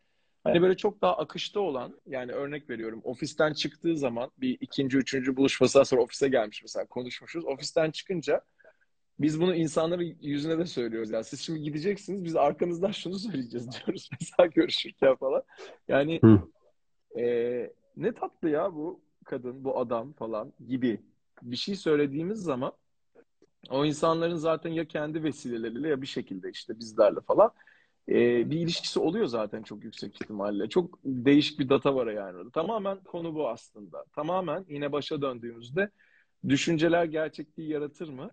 Hani 0.44 0.62
böyle 0.62 0.76
çok 0.76 1.02
daha 1.02 1.16
akışta 1.16 1.60
olan 1.60 2.00
yani 2.06 2.32
örnek 2.32 2.70
veriyorum 2.70 3.00
ofisten 3.04 3.52
çıktığı 3.52 3.96
zaman 3.96 4.30
bir 4.38 4.58
ikinci, 4.60 4.98
üçüncü 4.98 5.36
buluşmasından 5.36 5.84
sonra 5.84 6.02
ofise 6.02 6.28
gelmiş 6.28 6.62
mesela 6.62 6.86
konuşmuşuz. 6.86 7.44
Ofisten 7.44 7.90
çıkınca 7.90 8.40
biz 9.22 9.40
bunu 9.40 9.54
insanların 9.54 10.16
yüzüne 10.20 10.58
de 10.58 10.66
söylüyoruz. 10.66 11.10
Yani 11.10 11.24
siz 11.24 11.40
şimdi 11.40 11.62
gideceksiniz 11.62 12.24
biz 12.24 12.36
arkanızdan 12.36 12.90
şunu 12.90 13.18
söyleyeceğiz 13.18 13.68
diyoruz 13.86 14.10
mesela 14.20 14.46
görüşürken 14.46 15.16
falan. 15.16 15.42
Yani 15.88 16.20
e, 17.18 17.72
ne 17.96 18.12
tatlı 18.14 18.50
ya 18.50 18.74
bu 18.74 19.00
kadın, 19.24 19.64
bu 19.64 19.78
adam 19.78 20.12
falan 20.12 20.52
gibi 20.68 21.00
bir 21.42 21.56
şey 21.56 21.76
söylediğimiz 21.76 22.38
zaman 22.38 22.72
o 23.70 23.84
insanların 23.84 24.36
zaten 24.36 24.70
ya 24.70 24.84
kendi 24.84 25.24
vesileleriyle 25.24 25.88
ya 25.88 26.02
bir 26.02 26.06
şekilde 26.06 26.50
işte 26.50 26.78
bizlerle 26.78 27.20
falan 27.20 27.50
e, 28.08 28.50
bir 28.50 28.60
ilişkisi 28.60 29.00
oluyor 29.00 29.26
zaten 29.26 29.62
çok 29.62 29.84
yüksek 29.84 30.14
ihtimalle. 30.14 30.68
Çok 30.68 30.98
değişik 31.04 31.58
bir 31.58 31.68
data 31.68 31.94
var 31.94 32.06
yani 32.06 32.36
orada. 32.36 32.50
Tamamen 32.50 32.98
konu 32.98 33.34
bu 33.34 33.48
aslında. 33.48 34.04
Tamamen 34.12 34.64
yine 34.68 34.92
başa 34.92 35.22
döndüğümüzde 35.22 35.90
düşünceler 36.48 37.04
gerçekliği 37.04 37.68
yaratır 37.68 38.08
mı? 38.08 38.30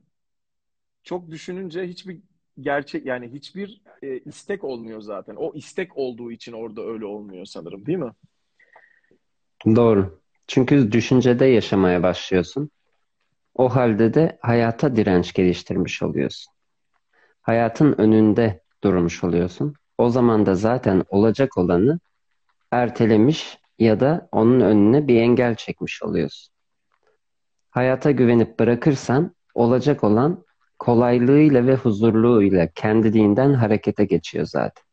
Çok 1.03 1.31
düşününce 1.31 1.87
hiçbir 1.87 2.19
gerçek 2.59 3.05
yani 3.05 3.31
hiçbir 3.31 3.81
e, 4.01 4.19
istek 4.19 4.63
olmuyor 4.63 5.01
zaten. 5.01 5.35
O 5.35 5.53
istek 5.55 5.97
olduğu 5.97 6.31
için 6.31 6.53
orada 6.53 6.81
öyle 6.85 7.05
olmuyor 7.05 7.45
sanırım 7.45 7.85
değil 7.85 7.97
mi? 7.97 8.11
Doğru. 9.65 10.21
Çünkü 10.47 10.91
düşüncede 10.91 11.45
yaşamaya 11.45 12.03
başlıyorsun. 12.03 12.69
O 13.55 13.75
halde 13.75 14.13
de 14.13 14.39
hayata 14.41 14.95
direnç 14.95 15.33
geliştirmiş 15.33 16.03
oluyorsun. 16.03 16.53
Hayatın 17.41 17.95
önünde 17.97 18.63
durmuş 18.83 19.23
oluyorsun. 19.23 19.73
O 19.97 20.09
zaman 20.09 20.45
da 20.45 20.55
zaten 20.55 21.03
olacak 21.09 21.57
olanı 21.57 21.99
ertelemiş 22.71 23.57
ya 23.79 23.99
da 23.99 24.29
onun 24.31 24.59
önüne 24.59 25.07
bir 25.07 25.21
engel 25.21 25.55
çekmiş 25.55 26.03
oluyorsun. 26.03 26.53
Hayata 27.69 28.11
güvenip 28.11 28.59
bırakırsan 28.59 29.35
olacak 29.53 30.03
olan 30.03 30.45
kolaylığıyla 30.79 31.67
ve 31.67 31.75
huzurluğuyla 31.75 32.67
kendiliğinden 32.75 33.53
harekete 33.53 34.05
geçiyor 34.05 34.45
zaten. 34.45 34.83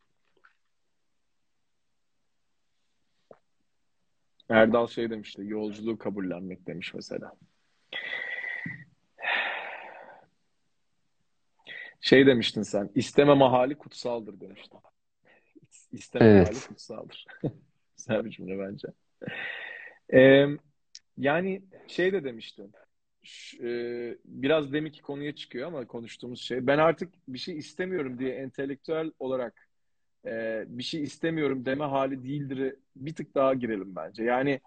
Erdal 4.49 4.87
şey 4.87 5.11
demişti, 5.11 5.43
yolculuğu 5.45 5.99
kabullenmek 5.99 6.66
demiş 6.66 6.95
mesela. 6.95 7.33
Şey 12.00 12.26
demiştin 12.26 12.62
sen, 12.62 12.90
isteme 12.95 13.35
mahali 13.35 13.78
kutsaldır 13.78 14.40
demiştin. 14.40 14.78
İsteme 15.93 16.25
Evet. 16.25 16.43
mahali 16.43 16.61
kutsaldır. 16.61 17.26
Güzel 17.97 18.25
bir 18.25 18.31
cümle 18.31 18.59
bence. 18.59 18.88
Ee, 20.12 20.47
yani 21.19 21.62
şey 21.87 22.12
de 22.12 22.25
demiştin, 22.25 22.73
e, 23.62 23.68
biraz 24.25 24.73
deminki 24.73 25.02
konuya 25.02 25.35
çıkıyor 25.35 25.66
ama 25.66 25.87
konuştuğumuz 25.87 26.40
şey, 26.40 26.66
ben 26.66 26.78
artık 26.78 27.14
bir 27.28 27.38
şey 27.38 27.59
istemiyorum 27.59 28.18
diye 28.18 28.35
entelektüel 28.35 29.11
olarak 29.18 29.68
e, 30.26 30.64
bir 30.68 30.83
şey 30.83 31.02
istemiyorum 31.02 31.64
deme 31.64 31.85
hali 31.85 32.25
değildir 32.25 32.76
bir 32.97 33.14
tık 33.14 33.35
daha 33.35 33.54
girelim 33.54 33.97
bence. 33.97 34.25
Yani 34.25 34.61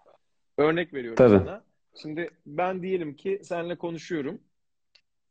örnek 0.58 0.94
veriyorum 0.94 1.16
Tabii. 1.16 1.38
sana. 1.38 1.64
Şimdi 1.94 2.30
ben 2.46 2.82
diyelim 2.82 3.14
ki 3.14 3.40
seninle 3.42 3.76
konuşuyorum. 3.78 4.40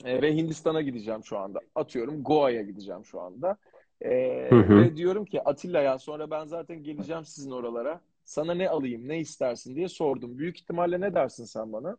E, 0.06 0.22
ve 0.22 0.36
Hindistan'a 0.36 0.82
gideceğim 0.82 1.24
şu 1.24 1.38
anda. 1.38 1.60
Atıyorum 1.76 2.24
Goa'ya 2.24 2.62
gideceğim 2.62 3.06
şu 3.06 3.22
anda. 3.22 3.58
E, 4.02 4.48
Hı 4.50 4.56
hı. 4.56 4.78
ve 4.78 4.98
diyorum 4.98 5.26
ki 5.26 5.42
Atilla'ya 5.44 6.00
sonra 6.00 6.32
ben 6.32 6.46
zaten 6.46 6.84
geleceğim 6.84 7.26
sizin 7.26 7.52
oralara. 7.52 8.02
Sana 8.26 8.54
ne 8.54 8.70
alayım, 8.70 9.08
ne 9.08 9.20
istersin 9.20 9.76
diye 9.76 9.88
sordum. 9.88 10.38
Büyük 10.38 10.60
ihtimalle 10.60 11.02
ne 11.02 11.14
dersin 11.14 11.46
sen 11.46 11.74
bana? 11.74 11.98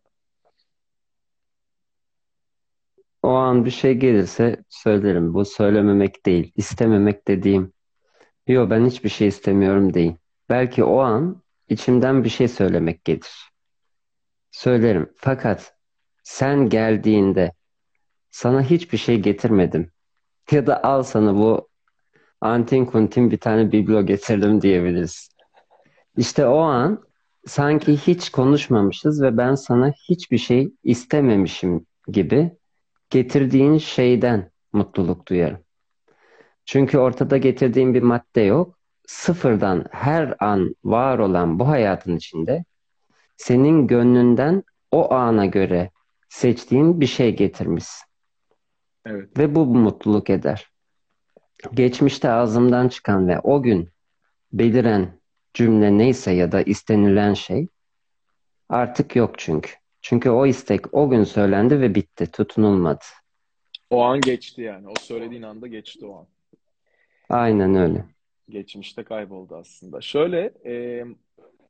O 3.31 3.35
an 3.35 3.65
bir 3.65 3.71
şey 3.71 3.95
gelirse 3.95 4.65
söylerim. 4.69 5.35
Bu 5.35 5.45
söylememek 5.45 6.27
değil, 6.27 6.53
istememek 6.57 7.29
dediğim. 7.29 7.73
Yok 8.47 8.71
ben 8.71 8.87
hiçbir 8.87 9.09
şey 9.09 9.29
istemiyorum 9.29 9.95
değil. 9.95 10.17
Belki 10.49 10.85
o 10.85 10.99
an 10.99 11.43
içimden 11.69 12.25
bir 12.25 12.29
şey 12.29 12.49
söylemek 12.49 13.05
gelir. 13.05 13.53
Söylerim. 14.51 15.13
Fakat 15.17 15.75
sen 16.23 16.69
geldiğinde 16.69 17.53
sana 18.31 18.63
hiçbir 18.63 18.99
şey 18.99 19.23
getirmedim. 19.23 19.91
Ya 20.51 20.67
da 20.67 20.85
al 20.85 21.03
sana 21.03 21.37
bu 21.37 21.69
antin 22.41 22.85
kuntin 22.85 23.31
bir 23.31 23.39
tane 23.39 23.73
biblo 23.73 24.07
getirdim 24.07 24.63
diyebiliriz. 24.63 25.29
İşte 26.17 26.47
o 26.47 26.59
an 26.59 27.05
sanki 27.47 27.97
hiç 27.97 28.31
konuşmamışız 28.31 29.23
ve 29.23 29.37
ben 29.37 29.55
sana 29.55 29.93
hiçbir 30.09 30.39
şey 30.39 30.73
istememişim 30.85 31.87
gibi 32.09 32.60
getirdiğin 33.11 33.79
şeyden 33.79 34.51
mutluluk 34.73 35.29
duyarım. 35.29 35.65
Çünkü 36.65 36.99
ortada 36.99 37.37
getirdiğin 37.37 37.95
bir 37.95 38.03
madde 38.03 38.41
yok. 38.41 38.79
sıfırdan 39.07 39.85
her 39.91 40.35
an 40.41 40.75
var 40.85 41.19
olan 41.19 41.59
bu 41.59 41.69
hayatın 41.69 42.17
içinde 42.17 42.65
senin 43.37 43.87
gönlünden 43.87 44.63
o 44.91 45.13
ana 45.15 45.47
göre 45.47 45.91
seçtiğin 46.29 47.01
bir 47.01 47.07
şey 47.07 47.37
getirmişsin. 47.37 48.07
Evet. 49.07 49.39
Ve 49.39 49.55
bu 49.55 49.67
mutluluk 49.67 50.31
eder. 50.31 50.71
Geçmişte 51.75 52.31
ağzımdan 52.31 52.89
çıkan 52.89 53.29
ve 53.29 53.41
o 53.41 53.63
gün 53.63 53.91
beliren 54.53 55.21
cümle 55.55 55.99
neyse 55.99 56.33
ya 56.33 56.53
da 56.53 56.63
istenilen 56.63 57.35
şey 57.35 57.69
artık 58.69 59.17
yok 59.17 59.39
çünkü. 59.39 59.80
Çünkü 60.11 60.31
o 60.31 60.47
istek 60.47 60.95
o 60.95 61.11
gün 61.11 61.25
söylendi 61.25 61.81
ve 61.81 61.95
bitti, 61.95 62.31
tutunulmadı. 62.31 63.05
O 63.91 64.03
an 64.03 64.21
geçti 64.21 64.63
yani. 64.63 64.89
O 64.89 64.95
söylediğin 65.01 65.43
anda 65.43 65.67
geçti 65.67 66.07
o 66.07 66.19
an. 66.19 66.27
Aynen 67.29 67.75
öyle. 67.75 68.05
Geçmişte 68.49 69.05
kayboldu 69.05 69.57
aslında. 69.57 70.01
Şöyle, 70.01 70.53
e, 70.67 71.05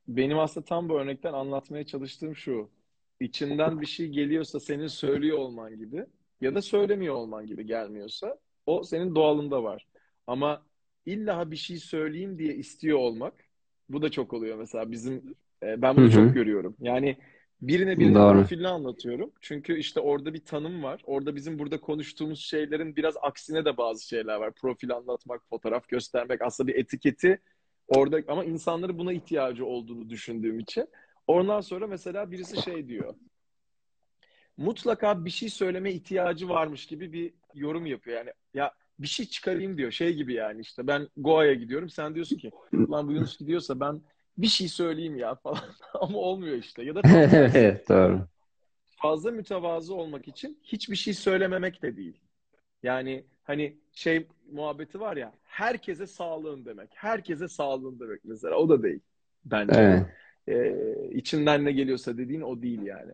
benim 0.07 0.39
aslında 0.39 0.65
tam 0.65 0.89
bu 0.89 0.99
örnekten 0.99 1.33
anlatmaya 1.33 1.85
çalıştığım 1.85 2.35
şu. 2.35 2.69
İçinden 3.19 3.81
bir 3.81 3.85
şey 3.85 4.07
geliyorsa 4.07 4.59
senin 4.59 4.87
söylüyor 4.87 5.37
olman 5.37 5.77
gibi 5.77 6.05
ya 6.41 6.55
da 6.55 6.61
söylemiyor 6.61 7.15
olman 7.15 7.45
gibi 7.45 7.65
gelmiyorsa 7.65 8.37
o 8.65 8.83
senin 8.83 9.15
doğalında 9.15 9.63
var. 9.63 9.87
Ama 10.27 10.65
illa 11.05 11.51
bir 11.51 11.55
şey 11.55 11.77
söyleyeyim 11.77 12.39
diye 12.39 12.55
istiyor 12.55 12.97
olmak 12.97 13.33
bu 13.89 14.01
da 14.01 14.11
çok 14.11 14.33
oluyor 14.33 14.57
mesela 14.57 14.91
bizim 14.91 15.35
e, 15.63 15.81
ben 15.81 15.95
bunu 15.97 16.05
Hı 16.05 16.07
hı. 16.07 16.13
çok 16.13 16.33
görüyorum. 16.33 16.75
Yani 16.79 17.17
birine 17.61 17.99
birine 17.99 18.15
Doğru. 18.15 18.33
profilini 18.33 18.67
anlatıyorum. 18.67 19.31
Çünkü 19.41 19.77
işte 19.77 19.99
orada 19.99 20.33
bir 20.33 20.45
tanım 20.45 20.83
var. 20.83 21.01
Orada 21.05 21.35
bizim 21.35 21.59
burada 21.59 21.81
konuştuğumuz 21.81 22.39
şeylerin 22.39 22.95
biraz 22.95 23.15
aksine 23.21 23.65
de 23.65 23.77
bazı 23.77 24.07
şeyler 24.07 24.35
var. 24.35 24.51
Profil 24.51 24.91
anlatmak, 24.91 25.49
fotoğraf 25.49 25.87
göstermek 25.87 26.41
aslında 26.41 26.67
bir 26.67 26.75
etiketi 26.75 27.41
orada 27.87 28.21
ama 28.27 28.45
insanların 28.45 28.97
buna 28.97 29.13
ihtiyacı 29.13 29.65
olduğunu 29.65 30.09
düşündüğüm 30.09 30.59
için. 30.59 30.87
Ondan 31.27 31.61
sonra 31.61 31.87
mesela 31.87 32.31
birisi 32.31 32.61
şey 32.61 32.87
diyor. 32.87 33.15
Mutlaka 34.57 35.25
bir 35.25 35.29
şey 35.29 35.49
söyleme 35.49 35.91
ihtiyacı 35.91 36.49
varmış 36.49 36.85
gibi 36.85 37.13
bir 37.13 37.33
yorum 37.53 37.85
yapıyor. 37.85 38.17
Yani 38.17 38.33
ya 38.53 38.73
bir 38.99 39.07
şey 39.07 39.25
çıkarayım 39.25 39.77
diyor. 39.77 39.91
Şey 39.91 40.13
gibi 40.13 40.33
yani 40.33 40.61
işte 40.61 40.87
ben 40.87 41.07
Goa'ya 41.17 41.53
gidiyorum. 41.53 41.89
Sen 41.89 42.15
diyorsun 42.15 42.37
ki 42.37 42.51
lan 42.73 43.07
bu 43.07 43.11
Yunus 43.11 43.39
gidiyorsa 43.39 43.79
ben 43.79 44.01
bir 44.37 44.47
şey 44.47 44.67
söyleyeyim 44.67 45.17
ya 45.17 45.35
falan. 45.35 45.59
Ama 45.93 46.17
olmuyor 46.17 46.57
işte. 46.57 46.83
Ya 46.83 46.95
da. 46.95 47.01
Evet 47.55 47.89
doğru. 47.89 48.27
fazla 48.87 49.31
mütevazı 49.31 49.95
olmak 49.95 50.27
için 50.27 50.59
hiçbir 50.63 50.95
şey 50.95 51.13
söylememek 51.13 51.81
de 51.81 51.97
değil. 51.97 52.17
Yani 52.83 53.25
hani 53.43 53.77
şey 53.93 54.27
muhabbeti 54.51 54.99
var 54.99 55.17
ya 55.17 55.33
herkese 55.43 56.07
sağlığın 56.07 56.65
demek. 56.65 56.89
Herkese 56.95 57.47
sağlığın 57.47 57.99
demek 57.99 58.25
mesela. 58.25 58.55
O 58.55 58.69
da 58.69 58.83
değil 58.83 58.99
bence. 59.45 59.81
Evet. 59.81 60.07
Ee, 60.47 61.09
içinden 61.11 61.65
ne 61.65 61.71
geliyorsa 61.71 62.17
dediğin 62.17 62.41
o 62.41 62.61
değil 62.61 62.81
yani. 62.81 63.11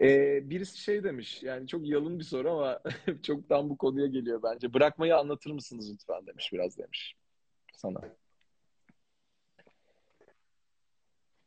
Ee, 0.00 0.50
birisi 0.50 0.78
şey 0.78 1.04
demiş 1.04 1.42
yani 1.42 1.68
çok 1.68 1.88
yalın 1.88 2.18
bir 2.18 2.24
soru 2.24 2.50
ama 2.50 2.80
çok 3.22 3.48
tam 3.48 3.70
bu 3.70 3.78
konuya 3.78 4.06
geliyor 4.06 4.42
bence. 4.42 4.74
Bırakmayı 4.74 5.16
anlatır 5.16 5.50
mısınız 5.50 5.92
lütfen 5.92 6.26
demiş 6.26 6.52
biraz 6.52 6.78
demiş 6.78 7.16
sana. 7.74 8.00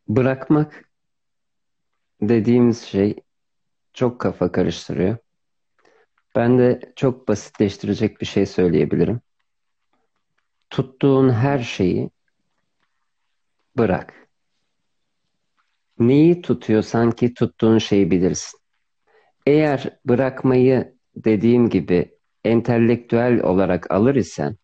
Bırakmak 0.07 0.89
dediğimiz 2.21 2.81
şey 2.83 3.15
çok 3.93 4.21
kafa 4.21 4.51
karıştırıyor. 4.51 5.17
Ben 6.35 6.59
de 6.59 6.93
çok 6.95 7.27
basitleştirecek 7.27 8.21
bir 8.21 8.25
şey 8.25 8.45
söyleyebilirim. 8.45 9.21
Tuttuğun 10.69 11.29
her 11.29 11.59
şeyi 11.59 12.09
bırak. 13.77 14.27
Neyi 15.99 16.41
tutuyorsan 16.41 17.11
ki 17.11 17.33
tuttuğun 17.33 17.77
şeyi 17.77 18.11
bilirsin. 18.11 18.59
Eğer 19.45 19.99
bırakmayı 20.05 20.95
dediğim 21.15 21.69
gibi 21.69 22.17
entelektüel 22.43 23.41
olarak 23.43 23.91
alır 23.91 24.15
isen 24.15 24.57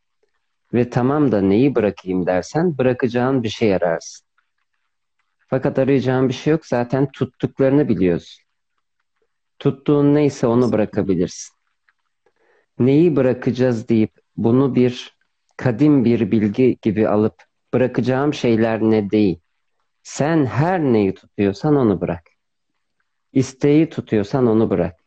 ve 0.73 0.89
tamam 0.89 1.31
da 1.31 1.41
neyi 1.41 1.75
bırakayım 1.75 2.25
dersen 2.25 2.77
bırakacağın 2.77 3.43
bir 3.43 3.49
şey 3.49 3.75
ararsın. 3.75 4.30
Fakat 5.51 5.79
arayacağın 5.79 6.29
bir 6.29 6.33
şey 6.33 6.51
yok 6.51 6.65
zaten 6.65 7.11
tuttuklarını 7.11 7.89
biliyorsun. 7.89 8.43
Tuttuğun 9.59 10.15
neyse 10.15 10.47
onu 10.47 10.71
bırakabilirsin. 10.71 11.55
Neyi 12.79 13.15
bırakacağız 13.15 13.89
deyip 13.89 14.11
bunu 14.37 14.75
bir 14.75 15.17
kadim 15.57 16.05
bir 16.05 16.31
bilgi 16.31 16.77
gibi 16.81 17.07
alıp 17.07 17.35
bırakacağım 17.73 18.33
şeyler 18.33 18.81
ne 18.81 19.11
değil. 19.11 19.39
Sen 20.03 20.45
her 20.45 20.81
neyi 20.81 21.13
tutuyorsan 21.13 21.75
onu 21.75 22.01
bırak. 22.01 22.23
İsteği 23.33 23.89
tutuyorsan 23.89 24.47
onu 24.47 24.69
bırak. 24.69 24.99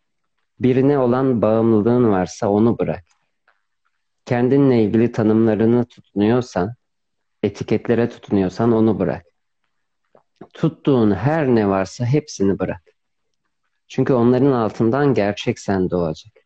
Birine 0.61 0.98
olan 0.98 1.42
bağımlılığın 1.42 2.11
varsa 2.11 2.48
onu 2.48 2.78
bırak. 2.78 3.04
Kendinle 4.24 4.83
ilgili 4.83 5.12
tanımlarını 5.12 5.85
tutunuyorsan, 5.85 6.74
etiketlere 7.42 8.09
tutunuyorsan 8.09 8.72
onu 8.72 8.98
bırak. 8.98 9.34
Tuttuğun 10.54 11.11
her 11.11 11.46
ne 11.46 11.68
varsa 11.68 12.04
hepsini 12.04 12.59
bırak. 12.59 12.83
Çünkü 13.88 14.12
onların 14.12 14.52
altından 14.52 15.14
gerçek 15.14 15.59
sen 15.59 15.90
doğacak. 15.90 16.44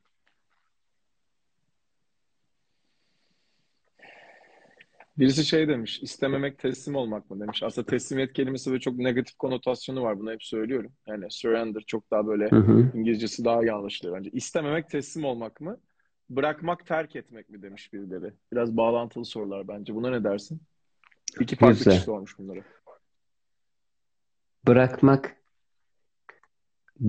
Birisi 5.18 5.44
şey 5.44 5.68
demiş, 5.68 6.02
istememek 6.02 6.58
teslim 6.58 6.94
olmak 6.94 7.30
mı 7.30 7.40
demiş. 7.40 7.62
Aslında 7.62 7.86
teslimiyet 7.86 8.32
kelimesi 8.32 8.72
ve 8.72 8.80
çok 8.80 8.98
negatif 8.98 9.36
konotasyonu 9.36 10.02
var. 10.02 10.18
Bunu 10.18 10.32
hep 10.32 10.44
söylüyorum. 10.44 10.92
Yani 11.06 11.26
surrender 11.30 11.80
çok 11.86 12.10
daha 12.10 12.26
böyle 12.26 12.50
Hı 12.50 12.56
hı. 12.56 12.92
İngilizcesi 12.94 13.44
daha 13.44 13.62
iyi 13.62 13.72
anlaşılıyor 13.72 14.16
bence. 14.16 14.30
İstememek 14.30 14.90
teslim 14.90 15.24
olmak 15.24 15.60
mı? 15.60 15.76
Bırakmak 16.30 16.86
terk 16.86 17.16
etmek 17.16 17.50
mi 17.50 17.62
demiş 17.62 17.92
birileri. 17.92 18.32
Biraz 18.52 18.76
bağlantılı 18.76 19.24
sorular 19.24 19.68
bence. 19.68 19.94
Buna 19.94 20.10
ne 20.10 20.24
dersin? 20.24 20.60
İki 21.40 21.56
farklı 21.56 21.84
kişi 21.84 22.00
sormuş 22.00 22.38
bunları. 22.38 22.62
Bırakmak 24.68 25.36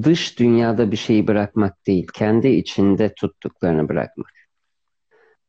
dış 0.04 0.40
dünyada 0.40 0.92
bir 0.92 0.98
şeyi 0.98 1.28
bırakmak 1.28 1.88
değil, 1.88 2.08
kendi 2.14 2.48
içinde 2.48 3.14
tuttuklarını 3.14 3.90
bırakmak. 3.90 4.32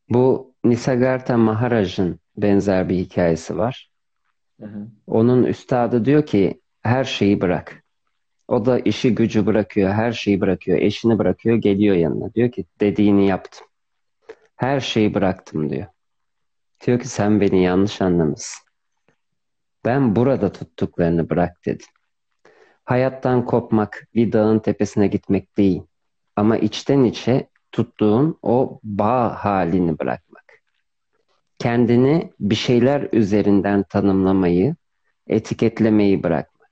Bu 0.08 0.54
Nisargadatta 0.64 1.36
Maharaj'ın 1.36 2.20
benzer 2.36 2.88
bir 2.88 2.96
hikayesi 2.96 3.58
var. 3.58 3.90
Hı 4.60 4.66
hı. 4.66 4.88
Onun 5.06 5.42
üstadı 5.42 6.04
diyor 6.04 6.26
ki 6.26 6.60
her 6.82 7.04
şeyi 7.04 7.40
bırak. 7.40 7.84
O 8.48 8.66
da 8.66 8.78
işi 8.78 9.14
gücü 9.14 9.46
bırakıyor, 9.46 9.90
her 9.92 10.12
şeyi 10.12 10.40
bırakıyor, 10.40 10.78
eşini 10.78 11.18
bırakıyor, 11.18 11.56
geliyor 11.56 11.96
yanına. 11.96 12.34
Diyor 12.34 12.50
ki 12.50 12.64
dediğini 12.80 13.26
yaptım. 13.26 13.66
Her 14.56 14.80
şeyi 14.80 15.14
bıraktım 15.14 15.70
diyor. 15.70 15.86
Diyor 16.86 17.00
ki 17.00 17.08
sen 17.08 17.40
beni 17.40 17.62
yanlış 17.62 18.02
anlamışsın. 18.02 18.70
Ben 19.84 20.16
burada 20.16 20.52
tuttuklarını 20.52 21.30
bırak 21.30 21.66
dedim. 21.66 21.86
Hayattan 22.90 23.44
kopmak, 23.44 24.08
bir 24.14 24.32
dağın 24.32 24.58
tepesine 24.58 25.06
gitmek 25.06 25.56
değil. 25.56 25.82
Ama 26.36 26.56
içten 26.56 27.04
içe 27.04 27.48
tuttuğun 27.72 28.38
o 28.42 28.80
bağ 28.84 29.44
halini 29.44 29.98
bırakmak. 29.98 30.44
Kendini 31.58 32.32
bir 32.40 32.54
şeyler 32.54 33.08
üzerinden 33.12 33.82
tanımlamayı, 33.82 34.76
etiketlemeyi 35.26 36.22
bırakmak. 36.22 36.70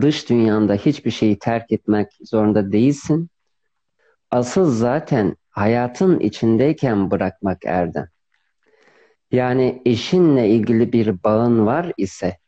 Dış 0.00 0.28
dünyanda 0.28 0.74
hiçbir 0.74 1.10
şeyi 1.10 1.38
terk 1.38 1.72
etmek 1.72 2.08
zorunda 2.24 2.72
değilsin. 2.72 3.28
Asıl 4.30 4.70
zaten 4.70 5.36
hayatın 5.50 6.20
içindeyken 6.20 7.10
bırakmak 7.10 7.64
erdem. 7.64 8.08
Yani 9.32 9.82
eşinle 9.86 10.48
ilgili 10.48 10.92
bir 10.92 11.22
bağın 11.24 11.66
var 11.66 11.92
ise 11.96 12.38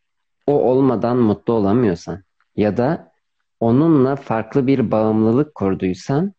o 0.46 0.52
olmadan 0.52 1.16
mutlu 1.16 1.52
olamıyorsan 1.52 2.25
ya 2.56 2.76
da 2.76 3.12
onunla 3.60 4.16
farklı 4.16 4.66
bir 4.66 4.90
bağımlılık 4.90 5.54
kurduysan 5.54 6.34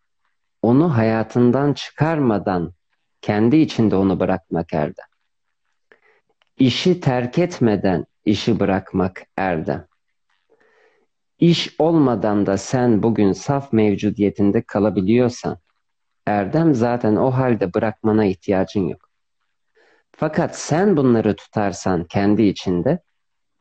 onu 0.62 0.98
hayatından 0.98 1.74
çıkarmadan 1.74 2.74
kendi 3.22 3.58
içinde 3.58 3.96
onu 3.96 4.20
bırakmak 4.20 4.74
erdem. 4.74 5.06
İşi 6.60 7.00
terk 7.02 7.38
etmeden 7.38 8.06
işi 8.26 8.60
bırakmak 8.60 9.22
erdem. 9.38 9.88
İş 11.40 11.76
olmadan 11.80 12.46
da 12.46 12.58
sen 12.58 13.04
bugün 13.04 13.32
saf 13.32 13.74
mevcudiyetinde 13.74 14.62
kalabiliyorsan 14.62 15.58
erdem 16.26 16.76
zaten 16.76 17.16
o 17.16 17.32
halde 17.32 17.74
bırakmana 17.74 18.26
ihtiyacın 18.26 18.88
yok. 18.88 19.10
Fakat 20.12 20.60
sen 20.60 20.98
bunları 20.98 21.36
tutarsan 21.36 22.04
kendi 22.04 22.44
içinde 22.44 23.00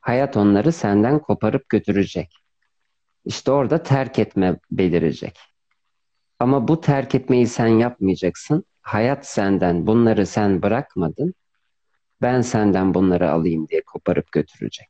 hayat 0.01 0.37
onları 0.37 0.73
senden 0.73 1.19
koparıp 1.19 1.69
götürecek. 1.69 2.45
İşte 3.26 3.50
orada 3.50 3.82
terk 3.82 4.18
etme 4.18 4.58
belirecek. 4.70 5.38
Ama 6.38 6.68
bu 6.68 6.80
terk 6.80 7.14
etmeyi 7.14 7.46
sen 7.46 7.66
yapmayacaksın. 7.66 8.64
Hayat 8.80 9.26
senden 9.26 9.86
bunları 9.86 10.26
sen 10.26 10.62
bırakmadın. 10.62 11.34
Ben 12.22 12.40
senden 12.40 12.94
bunları 12.94 13.30
alayım 13.30 13.68
diye 13.68 13.82
koparıp 13.82 14.32
götürecek. 14.32 14.88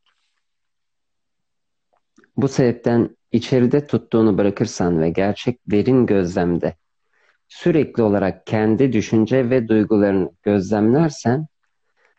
Bu 2.37 2.49
sebepten 2.49 3.17
içeride 3.33 3.87
tuttuğunu 3.87 4.39
bırakırsan 4.39 5.01
ve 5.01 5.11
gerçek 5.11 5.61
derin 5.67 6.07
gözlemde 6.07 6.75
sürekli 7.49 8.03
olarak 8.03 8.47
kendi 8.47 8.93
düşünce 8.93 9.51
ve 9.51 9.69
duygularını 9.69 10.31
gözlemlersen 10.43 11.47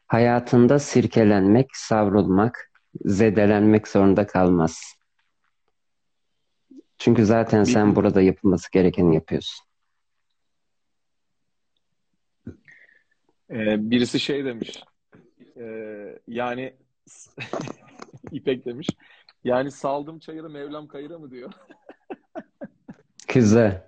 hayatında 0.08 0.80
sirkelenmek, 0.80 1.67
savrulmak, 1.73 2.71
zedelenmek 3.06 3.88
zorunda 3.88 4.27
kalmaz. 4.27 4.97
Çünkü 6.98 7.26
zaten 7.26 7.64
sen 7.64 7.96
burada 7.96 8.22
yapılması 8.22 8.72
gerekeni 8.72 9.16
yapıyorsun. 9.16 9.68
Ee, 13.50 13.92
birisi 13.92 14.20
şey 14.20 14.46
demiş. 14.46 14.84
E, 15.58 15.64
yani 16.28 16.74
İpek 18.32 18.66
demiş. 18.66 18.88
Yani 19.44 19.72
saldım 19.72 20.20
çayırı 20.20 20.50
Mevlam 20.50 20.88
kayıra 20.88 21.20
mı 21.20 21.32
diyor. 21.32 21.52
Güzel. 23.34 23.88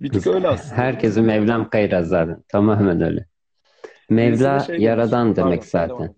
Bir 0.00 0.12
tık 0.12 0.26
öyle 0.26 0.48
aslında. 0.48 0.76
Herkesin 0.76 1.24
Mevlam 1.24 1.70
kayıra 1.70 2.02
zaten. 2.02 2.42
Tamamen 2.48 3.00
öyle. 3.00 3.26
Mevla 4.10 4.60
şey 4.60 4.78
yaradan 4.78 5.36
demek, 5.36 5.36
demek 5.36 5.64
zaten. 5.64 6.14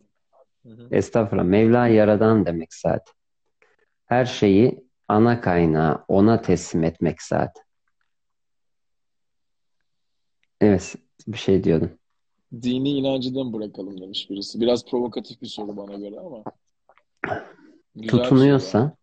Estağfurullah. 0.91 1.45
Mevla 1.45 1.89
yaradan 1.89 2.47
demek 2.47 2.75
zaten. 2.75 3.18
Her 4.09 4.25
şeyi 4.25 4.85
ana 5.09 5.41
kaynağı 5.41 6.05
ona 6.09 6.43
teslim 6.43 6.85
etmek 6.85 7.23
zaten. 7.23 7.63
Evet, 10.61 10.97
bir 11.27 11.39
şey 11.39 11.65
diyordun. 11.65 11.99
Dini 12.63 12.91
inancıdan 12.91 13.53
bırakalım 13.53 14.01
demiş 14.01 14.31
birisi. 14.31 14.61
Biraz 14.61 14.85
provokatif 14.87 15.43
bir 15.43 15.47
soru 15.47 15.77
bana 15.77 15.95
göre 15.95 16.21
ama. 16.21 16.45
Tutunuyorsa 18.09 18.97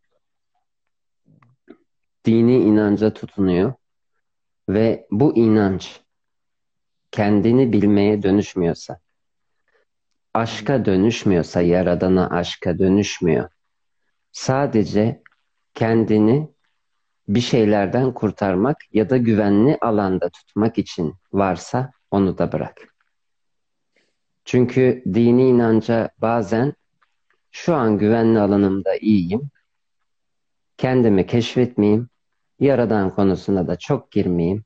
dini 2.26 2.58
inanca 2.58 3.14
tutunuyor 3.14 3.74
ve 4.70 5.08
bu 5.12 5.38
inanç 5.38 6.02
kendini 7.12 7.74
bilmeye 7.74 8.24
dönüşmüyorsa, 8.24 9.00
aşka 10.34 10.86
dönüşmüyorsa, 10.86 11.62
yaradana 11.62 12.30
aşka 12.30 12.80
dönüşmüyor. 12.80 13.50
Sadece 14.36 15.22
kendini 15.74 16.50
bir 17.28 17.42
şeylerden 17.42 18.14
kurtarmak 18.14 18.78
ya 18.94 19.10
da 19.10 19.18
güvenli 19.18 19.78
alanda 19.82 20.30
tutmak 20.30 20.78
için 20.78 21.16
varsa 21.34 21.92
onu 22.12 22.38
da 22.38 22.52
bırak. 22.52 22.96
Çünkü 24.46 25.04
dini 25.14 25.48
inanca 25.48 26.10
bazen 26.18 26.74
şu 27.52 27.76
an 27.76 27.98
güvenli 27.98 28.40
alanımda 28.40 28.96
iyiyim, 28.96 29.50
kendimi 30.78 31.28
keşfetmeyeyim, 31.28 32.10
yaradan 32.60 33.16
konusuna 33.16 33.68
da 33.68 33.76
çok 33.76 34.12
girmeyeyim, 34.12 34.64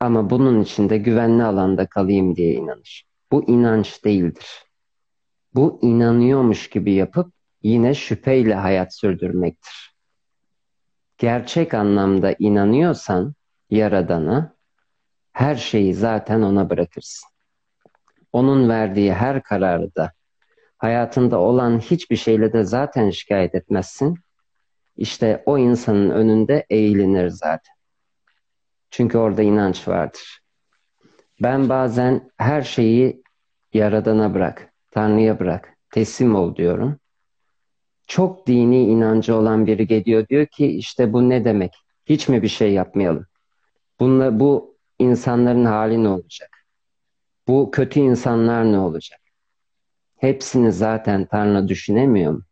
ama 0.00 0.30
bunun 0.30 0.60
içinde 0.60 0.98
güvenli 0.98 1.42
alanda 1.42 1.86
kalayım 1.86 2.36
diye 2.36 2.54
inanır. 2.54 3.04
Bu 3.32 3.50
inanç 3.50 4.04
değildir. 4.04 4.64
Bu 5.54 5.78
inanıyormuş 5.82 6.70
gibi 6.70 6.92
yapıp 6.92 7.34
yine 7.64 7.94
şüpheyle 7.94 8.54
hayat 8.54 8.94
sürdürmektir. 8.94 9.94
Gerçek 11.18 11.74
anlamda 11.74 12.34
inanıyorsan 12.38 13.34
Yaradan'a 13.70 14.54
her 15.32 15.54
şeyi 15.54 15.94
zaten 15.94 16.42
ona 16.42 16.70
bırakırsın. 16.70 17.28
Onun 18.32 18.68
verdiği 18.68 19.12
her 19.12 19.42
kararı 19.42 19.94
da 19.94 20.12
hayatında 20.78 21.38
olan 21.38 21.78
hiçbir 21.78 22.16
şeyle 22.16 22.52
de 22.52 22.64
zaten 22.64 23.10
şikayet 23.10 23.54
etmezsin. 23.54 24.18
İşte 24.96 25.42
o 25.46 25.58
insanın 25.58 26.10
önünde 26.10 26.66
eğilinir 26.70 27.28
zaten. 27.28 27.74
Çünkü 28.90 29.18
orada 29.18 29.42
inanç 29.42 29.88
vardır. 29.88 30.40
Ben 31.42 31.68
bazen 31.68 32.30
her 32.36 32.62
şeyi 32.62 33.22
Yaradan'a 33.72 34.34
bırak, 34.34 34.72
Tanrı'ya 34.90 35.38
bırak, 35.38 35.76
teslim 35.90 36.34
ol 36.34 36.56
diyorum. 36.56 36.98
Çok 38.06 38.46
dini 38.46 38.82
inancı 38.82 39.34
olan 39.34 39.66
biri 39.66 39.86
geliyor 39.86 40.28
diyor 40.28 40.46
ki 40.46 40.66
işte 40.66 41.12
bu 41.12 41.28
ne 41.28 41.44
demek? 41.44 41.74
Hiç 42.06 42.28
mi 42.28 42.42
bir 42.42 42.48
şey 42.48 42.72
yapmayalım? 42.72 43.26
Bunla, 44.00 44.40
bu 44.40 44.76
insanların 44.98 45.64
hali 45.64 46.04
ne 46.04 46.08
olacak? 46.08 46.50
Bu 47.48 47.70
kötü 47.70 48.00
insanlar 48.00 48.72
ne 48.72 48.78
olacak? 48.78 49.20
Hepsini 50.16 50.72
zaten 50.72 51.26
Tanrı 51.26 51.68
düşünemiyor 51.68 52.32
mu? 52.32 52.42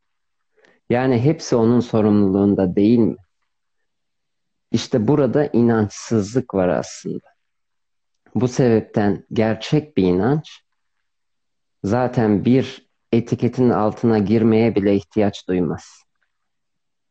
Yani 0.90 1.18
hepsi 1.20 1.56
onun 1.56 1.80
sorumluluğunda 1.80 2.76
değil 2.76 2.98
mi? 2.98 3.16
İşte 4.72 5.08
burada 5.08 5.46
inançsızlık 5.46 6.54
var 6.54 6.68
aslında. 6.68 7.32
Bu 8.34 8.48
sebepten 8.48 9.24
gerçek 9.32 9.96
bir 9.96 10.02
inanç 10.02 10.62
zaten 11.84 12.44
bir 12.44 12.91
etiketin 13.12 13.70
altına 13.70 14.18
girmeye 14.18 14.74
bile 14.74 14.96
ihtiyaç 14.96 15.48
duymaz. 15.48 16.02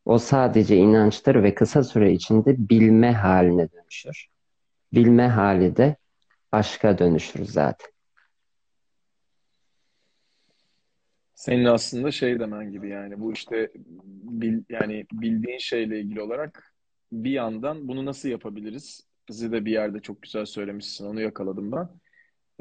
O 0.04 0.18
sadece 0.18 0.76
inançtır 0.76 1.42
ve 1.42 1.54
kısa 1.54 1.84
süre 1.84 2.12
içinde 2.12 2.68
bilme 2.68 3.12
haline 3.12 3.72
dönüşür. 3.72 4.26
Bilme 4.92 5.28
hali 5.28 5.76
de 5.76 5.96
aşka 6.52 6.98
dönüşür 6.98 7.44
zaten. 7.44 7.92
Senin 11.34 11.64
aslında 11.64 12.10
şey 12.10 12.40
demen 12.40 12.72
gibi 12.72 12.88
yani 12.88 13.20
bu 13.20 13.32
işte 13.32 13.70
bil, 14.22 14.62
yani 14.68 15.06
bildiğin 15.12 15.58
şeyle 15.58 16.00
ilgili 16.00 16.22
olarak 16.22 16.74
bir 17.12 17.30
yandan 17.30 17.88
bunu 17.88 18.04
nasıl 18.04 18.28
yapabiliriz? 18.28 19.06
Bizi 19.28 19.52
de 19.52 19.64
bir 19.64 19.72
yerde 19.72 20.00
çok 20.00 20.22
güzel 20.22 20.46
söylemişsin. 20.46 21.06
Onu 21.06 21.20
yakaladım 21.20 21.72
ben. 21.72 21.88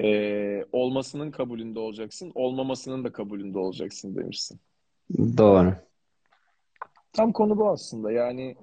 Ee, 0.04 0.66
olmasının 0.72 1.32
kabulünde 1.32 1.80
olacaksın. 1.80 2.32
Olmamasının 2.36 3.04
da 3.04 3.12
kabulünde 3.12 3.60
olacaksın 3.60 4.16
demişsin. 4.16 4.60
Doğru. 5.38 5.76
Tam 7.14 7.32
konu 7.32 7.58
bu 7.58 7.70
aslında. 7.70 8.12
Yani 8.12 8.56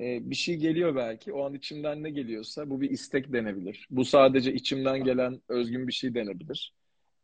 e, 0.00 0.30
bir 0.30 0.34
şey 0.34 0.56
geliyor 0.56 0.96
belki. 0.96 1.32
O 1.32 1.44
an 1.44 1.54
içimden 1.54 2.02
ne 2.02 2.10
geliyorsa 2.10 2.70
bu 2.70 2.80
bir 2.80 2.90
istek 2.90 3.32
denebilir. 3.32 3.86
Bu 3.90 4.04
sadece 4.04 4.52
içimden 4.52 5.04
gelen 5.04 5.40
özgün 5.48 5.88
bir 5.88 5.92
şey 5.92 6.14
denebilir. 6.14 6.74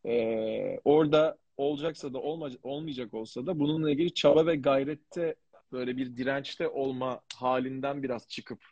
Ee, 0.06 0.80
orada 0.84 1.38
olacaksa 1.56 2.12
da 2.12 2.18
olma, 2.18 2.50
olmayacak 2.62 3.14
olsa 3.14 3.46
da 3.46 3.58
bununla 3.58 3.90
ilgili 3.90 4.14
çaba 4.14 4.46
ve 4.46 4.56
gayrette 4.56 5.34
böyle 5.72 5.96
bir 5.96 6.16
dirençte 6.16 6.68
olma 6.68 7.20
halinden 7.34 8.02
biraz 8.02 8.28
çıkıp 8.28 8.64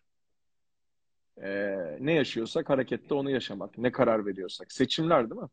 e, 1.42 1.76
ne 2.00 2.12
yaşıyorsak 2.12 2.70
harekette 2.70 3.14
onu 3.14 3.30
yaşamak. 3.30 3.78
Ne 3.78 3.92
karar 3.92 4.26
veriyorsak. 4.26 4.72
Seçimler 4.72 5.30
değil 5.30 5.40
mi? 5.40 5.48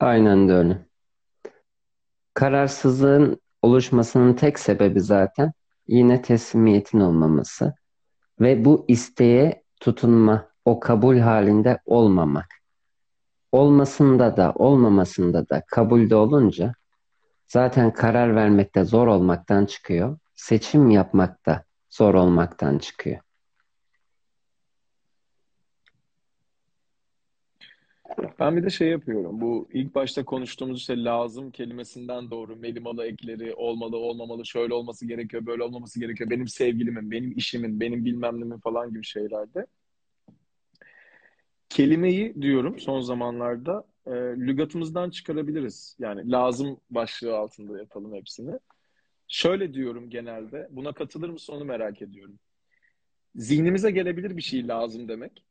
Aynen 0.00 0.48
de 0.48 0.52
öyle. 0.52 0.86
Kararsızlığın 2.34 3.40
oluşmasının 3.62 4.34
tek 4.34 4.58
sebebi 4.58 5.00
zaten 5.00 5.52
yine 5.86 6.22
teslimiyetin 6.22 7.00
olmaması 7.00 7.74
ve 8.40 8.64
bu 8.64 8.84
isteğe 8.88 9.62
tutunma, 9.80 10.48
o 10.64 10.80
kabul 10.80 11.18
halinde 11.18 11.78
olmamak. 11.84 12.46
Olmasında 13.52 14.36
da 14.36 14.52
olmamasında 14.52 15.48
da 15.48 15.62
kabulde 15.66 16.16
olunca 16.16 16.74
zaten 17.46 17.92
karar 17.92 18.36
vermekte 18.36 18.84
zor 18.84 19.06
olmaktan 19.06 19.66
çıkıyor. 19.66 20.18
Seçim 20.34 20.90
yapmakta 20.90 21.64
zor 21.90 22.14
olmaktan 22.14 22.78
çıkıyor. 22.78 23.20
Ben 28.38 28.56
bir 28.56 28.62
de 28.62 28.70
şey 28.70 28.88
yapıyorum. 28.88 29.40
Bu 29.40 29.68
ilk 29.72 29.94
başta 29.94 30.24
konuştuğumuz 30.24 30.78
işte 30.78 31.04
lazım 31.04 31.50
kelimesinden 31.50 32.30
doğru 32.30 32.56
melimalı 32.56 33.06
ekleri 33.06 33.54
olmalı 33.54 33.96
olmamalı 33.96 34.46
şöyle 34.46 34.74
olması 34.74 35.06
gerekiyor 35.06 35.46
böyle 35.46 35.62
olmaması 35.62 36.00
gerekiyor. 36.00 36.30
Benim 36.30 36.48
sevgilimin, 36.48 37.10
benim 37.10 37.32
işimin, 37.38 37.80
benim 37.80 38.04
bilmem 38.04 38.40
nemin 38.40 38.58
falan 38.58 38.90
gibi 38.90 39.04
şeylerde. 39.04 39.66
Kelimeyi 41.68 42.42
diyorum 42.42 42.78
son 42.78 43.00
zamanlarda 43.00 43.84
e, 44.06 44.10
lügatımızdan 44.36 45.10
çıkarabiliriz. 45.10 45.96
Yani 45.98 46.30
lazım 46.30 46.80
başlığı 46.90 47.36
altında 47.36 47.78
yapalım 47.78 48.14
hepsini. 48.14 48.58
Şöyle 49.28 49.74
diyorum 49.74 50.10
genelde, 50.10 50.68
buna 50.70 50.92
katılır 50.92 51.28
mısın 51.28 51.52
onu 51.52 51.64
merak 51.64 52.02
ediyorum. 52.02 52.38
Zihnimize 53.34 53.90
gelebilir 53.90 54.36
bir 54.36 54.42
şey 54.42 54.68
lazım 54.68 55.08
demek. 55.08 55.44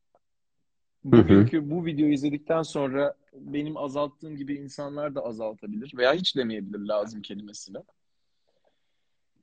Bugünkü 1.04 1.70
bu 1.70 1.86
videoyu 1.86 2.12
izledikten 2.12 2.62
sonra 2.62 3.14
benim 3.34 3.76
azalttığım 3.76 4.36
gibi 4.36 4.54
insanlar 4.54 5.14
da 5.14 5.20
azaltabilir 5.20 5.92
veya 5.96 6.14
hiç 6.14 6.36
demeyebilir 6.36 6.78
lazım 6.78 7.22
kelimesini. 7.22 7.78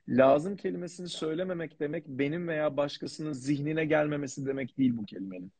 Lazım 0.09 0.55
kelimesini 0.55 1.09
söylememek 1.09 1.79
demek 1.79 2.07
benim 2.07 2.47
veya 2.47 2.77
başkasının 2.77 3.33
zihnine 3.33 3.85
gelmemesi 3.85 4.45
demek 4.45 4.77
değil 4.77 4.97
bu 4.97 5.05
kelimenin. 5.05 5.51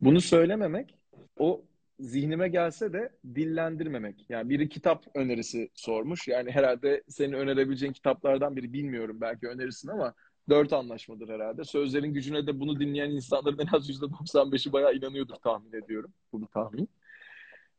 Bunu 0.00 0.20
söylememek 0.20 0.98
o 1.38 1.64
zihnime 2.00 2.48
gelse 2.48 2.92
de 2.92 3.10
dillendirmemek. 3.34 4.26
Yani 4.28 4.50
biri 4.50 4.68
kitap 4.68 5.06
önerisi 5.14 5.70
sormuş. 5.74 6.28
Yani 6.28 6.50
herhalde 6.50 7.02
senin 7.08 7.32
önerebileceğin 7.32 7.92
kitaplardan 7.92 8.56
biri 8.56 8.72
bilmiyorum 8.72 9.18
belki 9.20 9.48
önerirsin 9.48 9.88
ama 9.88 10.14
dört 10.48 10.72
anlaşmadır 10.72 11.28
herhalde. 11.28 11.64
Sözlerin 11.64 12.14
gücüne 12.14 12.46
de 12.46 12.60
bunu 12.60 12.80
dinleyen 12.80 13.10
insanların 13.10 13.58
en 13.58 13.76
az 13.76 13.88
yüzde 13.88 14.04
95'i 14.04 14.72
bayağı 14.72 14.94
inanıyordur 14.94 15.34
tahmin 15.34 15.72
ediyorum. 15.72 16.12
Bu 16.32 16.42
bir 16.42 16.46
tahmin. 16.46 16.88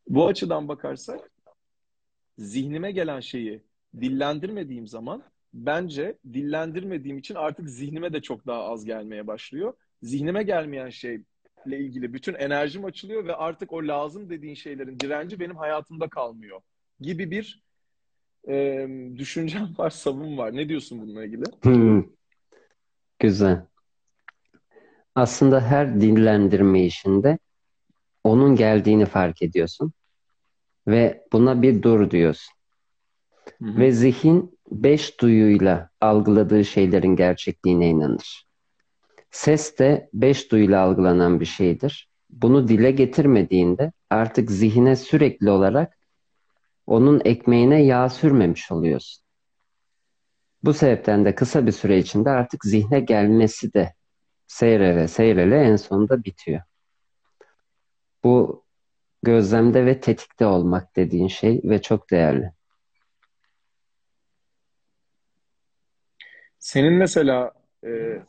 Bu 0.08 0.28
açıdan 0.28 0.68
bakarsak 0.68 1.32
zihnime 2.38 2.92
gelen 2.92 3.20
şeyi 3.20 3.64
dillendirmediğim 4.02 4.88
zaman 4.88 5.24
bence 5.54 6.18
dillendirmediğim 6.34 7.18
için 7.18 7.36
artık 7.36 7.70
zihnime 7.70 8.14
de 8.14 8.22
çok 8.22 8.48
daha 8.48 8.64
az 8.64 8.86
gelmeye 8.86 9.28
başlıyor. 9.28 9.74
Zihnime 10.04 10.44
gelmeyen 10.44 10.90
şeyle 10.90 11.24
ilgili 11.66 12.14
bütün 12.14 12.34
enerjim 12.34 12.86
açılıyor 12.86 13.26
ve 13.26 13.36
artık 13.36 13.74
o 13.74 13.88
lazım 13.88 14.30
dediğin 14.30 14.56
şeylerin 14.56 15.00
direnci 15.00 15.40
benim 15.40 15.56
hayatımda 15.56 16.10
kalmıyor 16.10 16.62
gibi 17.00 17.32
bir 17.32 17.64
e, 18.48 18.88
düşüncem 19.18 19.74
var, 19.78 19.90
savım 19.90 20.38
var. 20.38 20.56
Ne 20.56 20.70
diyorsun 20.70 21.02
bununla 21.02 21.26
ilgili? 21.26 21.44
Hmm, 21.62 22.04
güzel. 23.22 23.66
Aslında 25.16 25.62
her 25.62 26.02
dillendirme 26.02 26.86
işinde 26.86 27.40
onun 28.24 28.56
geldiğini 28.56 29.06
fark 29.06 29.42
ediyorsun 29.42 29.94
ve 30.88 31.28
buna 31.34 31.62
bir 31.62 31.82
dur 31.84 32.12
diyorsun. 32.12 32.54
Hı 33.62 33.66
hı. 33.66 33.80
Ve 33.80 33.92
zihin 33.92 34.60
beş 34.72 35.22
duyuyla 35.22 35.90
algıladığı 36.02 36.66
şeylerin 36.66 37.16
gerçekliğine 37.16 37.90
inanır. 37.90 38.46
Ses 39.32 39.80
de 39.80 40.10
beş 40.14 40.52
duyuyla 40.52 40.82
algılanan 40.82 41.40
bir 41.40 41.46
şeydir. 41.46 42.10
Bunu 42.30 42.68
dile 42.68 42.92
getirmediğinde 42.92 43.92
artık 44.10 44.52
zihine 44.52 44.96
sürekli 44.96 45.50
olarak 45.50 45.98
onun 46.88 47.22
ekmeğine 47.26 47.84
yağ 47.84 48.10
sürmemiş 48.10 48.72
oluyorsun. 48.72 49.24
Bu 50.64 50.74
sebepten 50.74 51.26
de 51.26 51.36
kısa 51.36 51.68
bir 51.68 51.72
süre 51.72 51.98
içinde 51.98 52.30
artık 52.30 52.66
zihne 52.66 53.00
gelmesi 53.00 53.74
de 53.74 53.94
seyrele 54.48 55.08
seyrele 55.08 55.64
en 55.64 55.76
sonunda 55.76 56.24
bitiyor. 56.24 56.62
Bu 58.24 58.64
gözlemde 59.24 59.86
ve 59.86 60.00
tetikte 60.00 60.46
olmak 60.46 60.96
dediğin 60.96 61.28
şey 61.28 61.62
ve 61.64 61.82
çok 61.82 62.12
değerli. 62.12 62.52
Senin 66.60 66.94
mesela 66.94 67.52
e, 67.86 68.22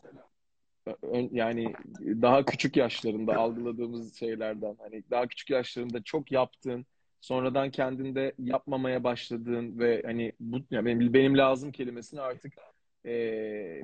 yani 1.12 1.74
daha 1.98 2.44
küçük 2.44 2.76
yaşlarında 2.76 3.36
algıladığımız 3.36 4.14
şeylerden 4.14 4.76
hani 4.78 5.02
daha 5.10 5.26
küçük 5.26 5.50
yaşlarında 5.50 6.02
çok 6.02 6.32
yaptığın 6.32 6.86
sonradan 7.22 7.70
kendinde 7.70 8.34
yapmamaya 8.38 9.04
başladığın 9.04 9.78
ve 9.78 10.02
hani 10.06 10.32
bu 10.40 10.56
yani 10.70 10.86
benim, 10.86 11.14
benim 11.14 11.38
lazım 11.38 11.72
kelimesini 11.72 12.20
artık 12.20 12.52
e, 13.06 13.12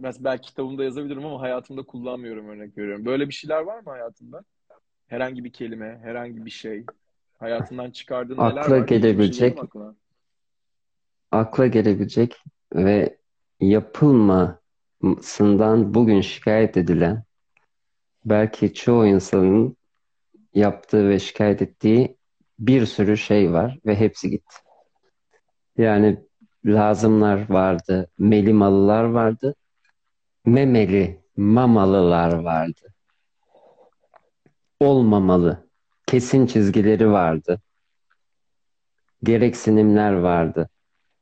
mesela 0.00 0.24
belki 0.24 0.48
kitabımda 0.48 0.84
yazabilirim 0.84 1.26
ama 1.26 1.40
hayatımda 1.40 1.82
kullanmıyorum 1.82 2.48
örnek 2.48 2.78
veriyorum. 2.78 3.04
Böyle 3.04 3.28
bir 3.28 3.34
şeyler 3.34 3.62
var 3.62 3.80
mı 3.80 3.90
hayatında? 3.90 4.44
Herhangi 5.06 5.44
bir 5.44 5.52
kelime, 5.52 6.00
herhangi 6.02 6.46
bir 6.46 6.50
şey 6.50 6.84
hayatından 7.38 7.90
çıkardığın 7.90 8.38
akla 8.38 8.60
neler 8.60 8.80
var? 8.80 8.86
gelebilecek 8.86 9.58
akla 11.32 11.66
gelebilecek 11.66 12.36
ve 12.74 13.18
yapılmasından 13.60 15.94
bugün 15.94 16.20
şikayet 16.20 16.76
edilen 16.76 17.24
belki 18.24 18.74
çoğu 18.74 19.06
insanın 19.06 19.76
yaptığı 20.54 21.08
ve 21.08 21.18
şikayet 21.18 21.62
ettiği 21.62 22.17
bir 22.58 22.86
sürü 22.86 23.16
şey 23.16 23.52
var 23.52 23.78
ve 23.86 23.96
hepsi 23.96 24.30
gitti. 24.30 24.56
Yani 25.78 26.24
lazımlar 26.64 27.50
vardı, 27.50 28.10
melimalılar 28.18 29.04
vardı, 29.04 29.54
memeli, 30.46 31.22
mamalılar 31.36 32.32
vardı. 32.32 32.94
Olmamalı, 34.80 35.68
kesin 36.06 36.46
çizgileri 36.46 37.10
vardı. 37.10 37.60
Gereksinimler 39.22 40.12
vardı. 40.12 40.68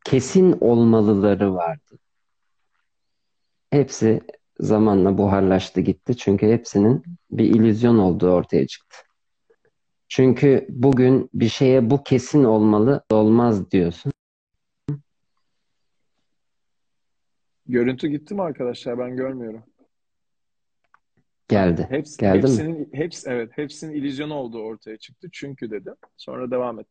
Kesin 0.05 0.57
olmalıları 0.61 1.55
vardı. 1.55 1.99
Hepsi 3.71 4.21
zamanla 4.61 5.19
buharlaştı 5.19 5.81
gitti. 5.81 6.17
Çünkü 6.17 6.47
hepsinin 6.47 7.03
bir 7.31 7.45
illüzyon 7.45 7.99
olduğu 7.99 8.31
ortaya 8.31 8.67
çıktı. 8.67 8.97
Çünkü 10.09 10.67
bugün 10.69 11.31
bir 11.35 11.49
şeye 11.49 11.91
bu 11.91 12.03
kesin 12.03 12.45
olmalı, 12.45 13.05
olmaz 13.11 13.71
diyorsun. 13.71 14.13
Görüntü 17.67 18.09
gitti 18.09 18.35
mi 18.35 18.43
arkadaşlar? 18.43 18.99
Ben 18.99 19.17
görmüyorum. 19.17 19.63
Geldi. 21.49 21.87
Hepsi, 21.91 22.19
Geldi 22.19 22.39
hepsinin, 22.39 22.81
mi? 22.81 22.89
Hepsi, 22.93 23.31
evet, 23.31 23.51
hepsinin 23.55 23.95
illüzyon 23.95 24.31
olduğu 24.31 24.63
ortaya 24.63 24.97
çıktı. 24.97 25.29
Çünkü 25.33 25.71
dedi. 25.71 25.91
Sonra 26.17 26.51
devam 26.51 26.81
et. 26.81 26.87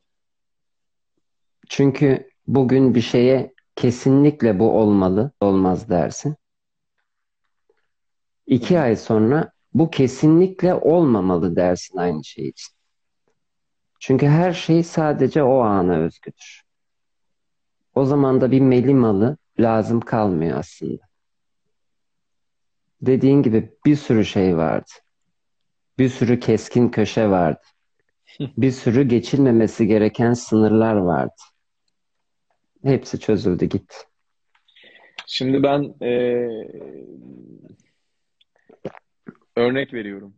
Çünkü 1.70 2.30
bugün 2.48 2.96
bir 2.96 3.02
şeye 3.02 3.54
kesinlikle 3.76 4.60
bu 4.60 4.72
olmalı, 4.80 5.32
olmaz 5.42 5.90
dersin. 5.90 6.36
İki 8.48 8.80
ay 8.80 8.96
sonra 8.96 9.52
bu 9.74 9.90
kesinlikle 9.90 10.74
olmamalı 10.74 11.56
dersin 11.56 11.98
aynı 11.98 12.24
şey 12.24 12.48
için. 12.48 12.75
Çünkü 14.06 14.28
her 14.28 14.54
şey 14.54 14.84
sadece 14.84 15.44
o 15.44 15.60
ana 15.60 15.98
özgüdür. 15.98 16.64
O 17.96 18.06
zaman 18.06 18.42
da 18.42 18.52
bir 18.52 18.62
melimalı 18.62 19.38
lazım 19.60 20.00
kalmıyor 20.00 20.58
aslında. 20.58 21.02
Dediğin 23.02 23.44
gibi 23.44 23.74
bir 23.86 23.96
sürü 23.96 24.26
şey 24.26 24.58
vardı. 24.58 24.92
Bir 26.00 26.10
sürü 26.10 26.40
keskin 26.40 26.90
köşe 26.90 27.30
vardı. 27.30 27.62
Bir 28.58 28.72
sürü 28.72 29.04
geçilmemesi 29.04 29.88
gereken 29.88 30.34
sınırlar 30.34 30.96
vardı. 30.96 31.42
Hepsi 32.84 33.20
çözüldü 33.20 33.66
gitti. 33.66 33.96
Şimdi 35.28 35.64
ben 35.64 35.96
e, 36.02 36.12
örnek 39.56 39.94
veriyorum. 39.94 40.36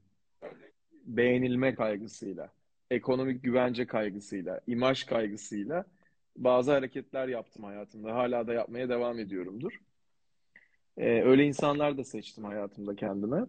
Beğenilme 1.05 1.75
kaygısıyla, 1.75 2.56
ekonomik 2.91 3.43
güvence 3.43 3.87
kaygısıyla, 3.87 4.61
imaj 4.67 5.03
kaygısıyla 5.03 5.85
bazı 6.35 6.71
hareketler 6.71 7.27
yaptım 7.27 7.63
hayatımda. 7.63 8.15
Hala 8.15 8.47
da 8.47 8.53
yapmaya 8.53 8.89
devam 8.89 9.19
ediyorumdur. 9.19 9.79
Ee, 10.97 11.21
öyle 11.21 11.45
insanlar 11.45 11.97
da 11.97 12.03
seçtim 12.03 12.43
hayatımda 12.43 12.95
kendime. 12.95 13.45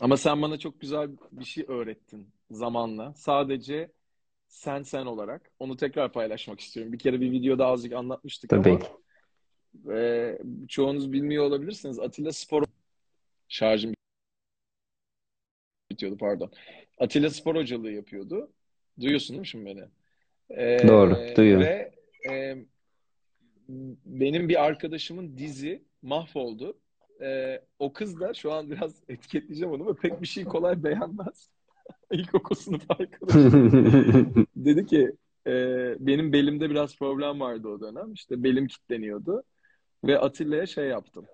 Ama 0.00 0.16
sen 0.16 0.42
bana 0.42 0.58
çok 0.58 0.80
güzel 0.80 1.10
bir 1.32 1.44
şey 1.44 1.64
öğrettin 1.68 2.28
zamanla. 2.50 3.14
Sadece 3.14 3.92
sen 4.48 4.82
sen 4.82 5.06
olarak. 5.06 5.50
Onu 5.58 5.76
tekrar 5.76 6.12
paylaşmak 6.12 6.60
istiyorum. 6.60 6.92
Bir 6.92 6.98
kere 6.98 7.20
bir 7.20 7.30
videoda 7.30 7.66
azıcık 7.66 7.92
anlatmıştık 7.92 8.50
Tabii 8.50 8.78
ama 9.84 9.96
e, 9.96 10.38
çoğunuz 10.68 11.12
bilmiyor 11.12 11.44
olabilirsiniz. 11.44 11.98
Atilla 11.98 12.32
Spor 12.32 12.64
şarjım 13.48 13.94
bitiyordu 15.90 16.16
pardon. 16.16 16.50
Atilla 16.98 17.30
spor 17.30 17.56
hocalığı 17.56 17.90
yapıyordu. 17.90 18.50
Duyuyorsun 19.00 19.34
değil 19.34 19.40
mi 19.40 19.46
şimdi 19.46 19.66
beni? 19.66 19.84
Ee, 20.50 20.88
Doğru, 20.88 21.16
duyuyorum. 21.36 21.66
Ve 21.66 21.92
e, 22.30 22.56
benim 24.06 24.48
bir 24.48 24.64
arkadaşımın 24.64 25.38
dizi 25.38 25.82
mahvoldu. 26.02 26.78
Ee, 27.22 27.60
o 27.78 27.92
kız 27.92 28.20
da 28.20 28.34
şu 28.34 28.52
an 28.52 28.70
biraz 28.70 28.94
etiketleyeceğim 29.08 29.74
onu 29.74 29.82
ama 29.82 29.94
pek 29.94 30.22
bir 30.22 30.26
şey 30.26 30.44
kolay 30.44 30.84
beğenmez. 30.84 31.50
İlkokul 32.12 32.54
sınıf 32.54 32.90
arkadaşım. 32.90 34.46
Dedi 34.56 34.86
ki 34.86 35.12
e, 35.46 35.52
benim 35.98 36.32
belimde 36.32 36.70
biraz 36.70 36.96
problem 36.96 37.40
vardı 37.40 37.68
o 37.68 37.80
dönem. 37.80 38.12
İşte 38.12 38.42
belim 38.42 38.66
kilitleniyordu. 38.66 39.42
Ve 40.04 40.18
Atilla'ya 40.18 40.66
şey 40.66 40.88
yaptım. 40.88 41.26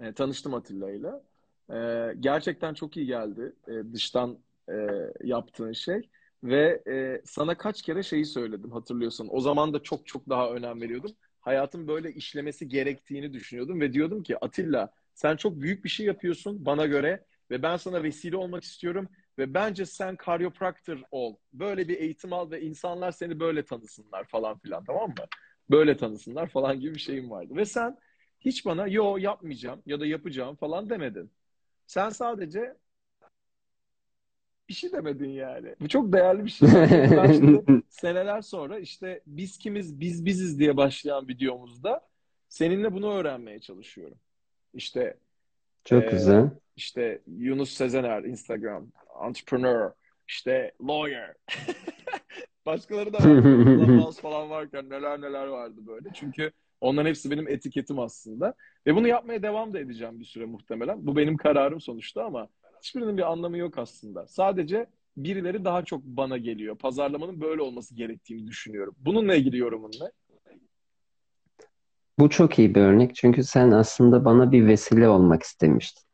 E, 0.00 0.12
tanıştım 0.12 0.54
Atilla'yla. 0.54 1.22
E, 1.70 1.76
gerçekten 2.20 2.74
çok 2.74 2.96
iyi 2.96 3.06
geldi 3.06 3.52
e, 3.68 3.92
dıştan 3.92 4.38
e, 4.68 4.74
yaptığın 5.22 5.72
şey. 5.72 6.08
Ve 6.44 6.82
e, 6.88 7.22
sana 7.24 7.56
kaç 7.56 7.82
kere 7.82 8.02
şeyi 8.02 8.24
söyledim 8.26 8.70
hatırlıyorsan. 8.70 9.28
O 9.30 9.40
zaman 9.40 9.72
da 9.72 9.82
çok 9.82 10.06
çok 10.06 10.28
daha 10.28 10.50
önem 10.50 10.80
veriyordum. 10.80 11.10
Hayatın 11.40 11.88
böyle 11.88 12.12
işlemesi 12.12 12.68
gerektiğini 12.68 13.32
düşünüyordum 13.32 13.80
ve 13.80 13.92
diyordum 13.92 14.22
ki 14.22 14.38
Atilla 14.38 14.92
sen 15.14 15.36
çok 15.36 15.60
büyük 15.60 15.84
bir 15.84 15.88
şey 15.88 16.06
yapıyorsun 16.06 16.66
bana 16.66 16.86
göre 16.86 17.24
ve 17.50 17.62
ben 17.62 17.76
sana 17.76 18.02
vesile 18.02 18.36
olmak 18.36 18.64
istiyorum 18.64 19.08
ve 19.38 19.54
bence 19.54 19.86
sen 19.86 20.16
karyopraktör 20.16 21.02
ol. 21.10 21.36
Böyle 21.52 21.88
bir 21.88 21.98
eğitim 21.98 22.32
al 22.32 22.50
ve 22.50 22.60
insanlar 22.60 23.12
seni 23.12 23.40
böyle 23.40 23.64
tanısınlar 23.64 24.24
falan 24.24 24.58
filan 24.58 24.84
tamam 24.84 25.08
mı? 25.08 25.24
Böyle 25.70 25.96
tanısınlar 25.96 26.48
falan 26.48 26.80
gibi 26.80 26.94
bir 26.94 27.00
şeyim 27.00 27.30
vardı. 27.30 27.56
Ve 27.56 27.64
sen 27.64 27.98
hiç 28.40 28.66
bana 28.66 28.86
yo 28.86 29.16
yapmayacağım 29.16 29.82
ya 29.86 30.00
da 30.00 30.06
yapacağım 30.06 30.56
falan 30.56 30.90
demedin. 30.90 31.30
Sen 31.86 32.10
sadece 32.10 32.76
bir 34.68 34.74
şey 34.74 34.92
demedin 34.92 35.28
yani. 35.28 35.74
Bu 35.80 35.88
çok 35.88 36.12
değerli 36.12 36.44
bir 36.44 36.50
şey. 36.50 36.68
Ben 37.16 37.32
şimdi 37.32 37.82
seneler 37.88 38.42
sonra 38.42 38.78
işte 38.78 39.22
biz 39.26 39.58
kimiz 39.58 40.00
biz 40.00 40.24
biziz 40.24 40.58
diye 40.58 40.76
başlayan 40.76 41.28
videomuzda 41.28 42.08
seninle 42.48 42.92
bunu 42.92 43.12
öğrenmeye 43.12 43.60
çalışıyorum. 43.60 44.18
İşte 44.74 45.16
Çok 45.84 46.04
e, 46.04 46.06
güzel. 46.06 46.50
işte 46.76 47.22
Yunus 47.26 47.70
Sezener 47.70 48.22
Instagram 48.22 48.86
entrepreneur 49.28 49.90
işte 50.28 50.72
lawyer 50.88 51.34
başkaları 52.66 53.12
da 53.12 53.18
var. 53.18 54.12
Falan 54.22 54.50
varken 54.50 54.90
neler 54.90 55.20
neler 55.20 55.46
vardı 55.46 55.80
böyle. 55.86 56.08
Çünkü 56.14 56.52
onların 56.80 57.08
hepsi 57.08 57.30
benim 57.30 57.48
etiketim 57.48 57.98
aslında. 57.98 58.54
Ve 58.86 58.94
bunu 58.94 59.08
yapmaya 59.08 59.42
devam 59.42 59.74
da 59.74 59.78
edeceğim 59.78 60.20
bir 60.20 60.24
süre 60.24 60.46
muhtemelen. 60.46 61.06
Bu 61.06 61.16
benim 61.16 61.36
kararım 61.36 61.80
sonuçta 61.80 62.24
ama 62.24 62.48
hiçbirinin 62.84 63.16
bir 63.16 63.32
anlamı 63.32 63.58
yok 63.58 63.78
aslında. 63.78 64.26
Sadece 64.26 64.86
birileri 65.16 65.64
daha 65.64 65.84
çok 65.84 66.04
bana 66.04 66.36
geliyor. 66.36 66.78
Pazarlamanın 66.78 67.40
böyle 67.40 67.62
olması 67.62 67.94
gerektiğini 67.94 68.46
düşünüyorum. 68.46 68.94
Bununla 68.98 69.34
ilgili 69.34 69.58
yorumun 69.58 69.90
ne? 70.00 70.10
Bu 72.18 72.30
çok 72.30 72.58
iyi 72.58 72.74
bir 72.74 72.80
örnek 72.80 73.14
çünkü 73.14 73.44
sen 73.44 73.70
aslında 73.70 74.24
bana 74.24 74.52
bir 74.52 74.66
vesile 74.66 75.08
olmak 75.08 75.42
istemiştin. 75.42 76.04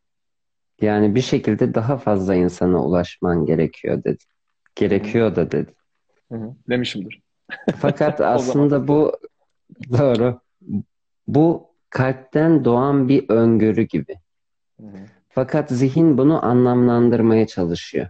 Yani 0.80 1.14
bir 1.14 1.20
şekilde 1.20 1.74
daha 1.74 1.98
fazla 1.98 2.34
insana 2.34 2.84
ulaşman 2.84 3.46
gerekiyor 3.46 4.04
dedi. 4.04 4.24
Gerekiyor 4.74 5.36
da 5.36 5.50
dedi. 5.50 5.74
Hı 6.32 6.34
hı. 6.34 6.56
Demişimdir. 6.68 7.22
Fakat 7.80 8.20
aslında 8.20 8.88
bu 8.88 9.18
doğru. 9.98 10.40
Bu 11.26 11.70
kalpten 11.90 12.64
doğan 12.64 13.08
bir 13.08 13.28
öngörü 13.28 13.82
gibi. 13.82 14.14
Hı 14.80 14.86
hı. 14.86 15.19
Fakat 15.32 15.70
zihin 15.70 16.18
bunu 16.18 16.44
anlamlandırmaya 16.46 17.46
çalışıyor. 17.46 18.06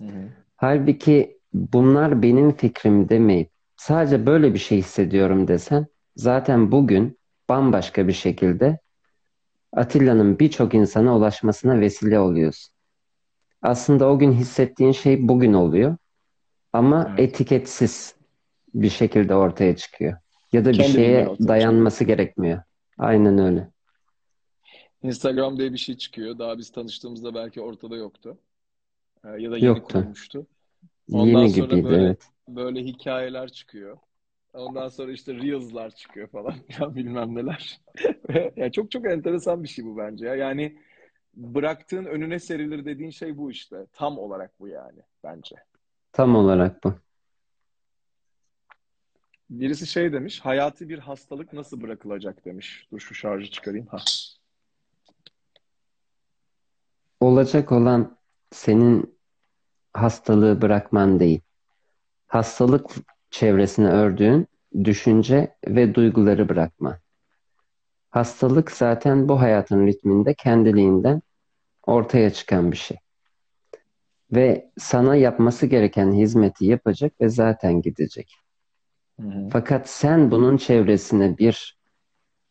Hı 0.00 0.06
hı. 0.06 0.28
Halbuki 0.56 1.38
bunlar 1.52 2.22
benim 2.22 2.52
fikrim 2.52 3.08
demeyip 3.08 3.50
sadece 3.76 4.26
böyle 4.26 4.54
bir 4.54 4.58
şey 4.58 4.78
hissediyorum 4.78 5.48
desen 5.48 5.86
zaten 6.16 6.72
bugün 6.72 7.18
bambaşka 7.48 8.08
bir 8.08 8.12
şekilde 8.12 8.78
Atilla'nın 9.72 10.38
birçok 10.38 10.74
insana 10.74 11.16
ulaşmasına 11.16 11.80
vesile 11.80 12.18
oluyorsun. 12.20 12.74
Aslında 13.62 14.08
o 14.08 14.18
gün 14.18 14.32
hissettiğin 14.32 14.92
şey 14.92 15.28
bugün 15.28 15.52
oluyor 15.52 15.96
ama 16.72 17.06
Evet. 17.10 17.20
etiketsiz 17.20 18.14
bir 18.74 18.90
şekilde 18.90 19.34
ortaya 19.34 19.76
çıkıyor. 19.76 20.16
Ya 20.52 20.64
da 20.64 20.68
bir 20.70 20.74
Kendiliğinden 20.74 21.24
şeye 21.24 21.28
çıkıyor. 21.28 21.48
dayanması 21.48 22.04
gerekmiyor. 22.04 22.62
Aynen 22.98 23.38
öyle. 23.38 23.68
Instagram 25.02 25.58
diye 25.58 25.72
bir 25.72 25.78
şey 25.78 25.96
çıkıyor. 25.96 26.38
Daha 26.38 26.58
biz 26.58 26.70
tanıştığımızda 26.72 27.34
belki 27.34 27.60
ortada 27.60 27.96
yoktu. 27.96 28.38
Ee, 29.24 29.28
ya 29.28 29.50
da 29.50 29.56
yeni 29.56 29.66
Yoktu. 29.66 29.98
kurulmuştu. 29.98 30.46
Ondan 31.12 31.40
Yeni 31.40 31.50
sonra 31.50 31.66
gibiydi, 31.66 31.84
böyle 31.84 32.06
evet. 32.06 32.28
böyle 32.48 32.84
hikayeler 32.84 33.48
çıkıyor. 33.48 33.98
Ondan 34.54 34.88
sonra 34.88 35.12
işte 35.12 35.34
Reels'lar 35.34 35.90
çıkıyor 35.90 36.28
falan 36.28 36.54
filan 36.68 36.94
bilmem 36.94 37.34
neler. 37.34 37.80
Ve 38.28 38.52
ya 38.56 38.72
çok 38.72 38.90
çok 38.90 39.06
enteresan 39.06 39.62
bir 39.62 39.68
şey 39.68 39.84
bu 39.84 39.96
bence 39.96 40.26
ya. 40.26 40.34
Yani 40.34 40.78
bıraktığın 41.34 42.04
önüne 42.04 42.38
serilir 42.38 42.84
dediğin 42.84 43.10
şey 43.10 43.36
bu 43.36 43.50
işte. 43.50 43.86
Tam 43.92 44.18
olarak 44.18 44.60
bu 44.60 44.68
yani 44.68 45.00
bence. 45.24 45.56
Tam 46.12 46.36
olarak 46.36 46.84
bu. 46.84 46.94
Birisi 49.50 49.86
şey 49.86 50.12
demiş, 50.12 50.40
hayati 50.40 50.88
bir 50.88 50.98
hastalık 50.98 51.52
nasıl 51.52 51.80
bırakılacak 51.80 52.44
demiş. 52.44 52.88
Dur 52.92 53.00
şu 53.00 53.14
şarjı 53.14 53.50
çıkarayım. 53.50 53.86
Ha. 53.86 53.98
Olacak 57.20 57.72
olan 57.72 58.18
senin 58.52 59.18
hastalığı 59.92 60.62
bırakman 60.62 61.20
değil. 61.20 61.40
Hastalık 62.26 62.90
çevresine 63.30 63.88
ördüğün 63.88 64.46
düşünce 64.84 65.54
ve 65.68 65.94
duyguları 65.94 66.48
bırakma. 66.48 66.98
Hastalık 68.10 68.70
zaten 68.70 69.28
bu 69.28 69.40
hayatın 69.40 69.86
ritminde 69.86 70.34
kendiliğinden 70.34 71.22
ortaya 71.86 72.32
çıkan 72.32 72.72
bir 72.72 72.76
şey. 72.76 72.96
Ve 74.32 74.70
sana 74.78 75.16
yapması 75.16 75.66
gereken 75.66 76.12
hizmeti 76.12 76.66
yapacak 76.66 77.20
ve 77.20 77.28
zaten 77.28 77.82
gidecek. 77.82 78.34
Fakat 79.52 79.88
sen 79.88 80.30
bunun 80.30 80.56
çevresine 80.56 81.38
bir 81.38 81.78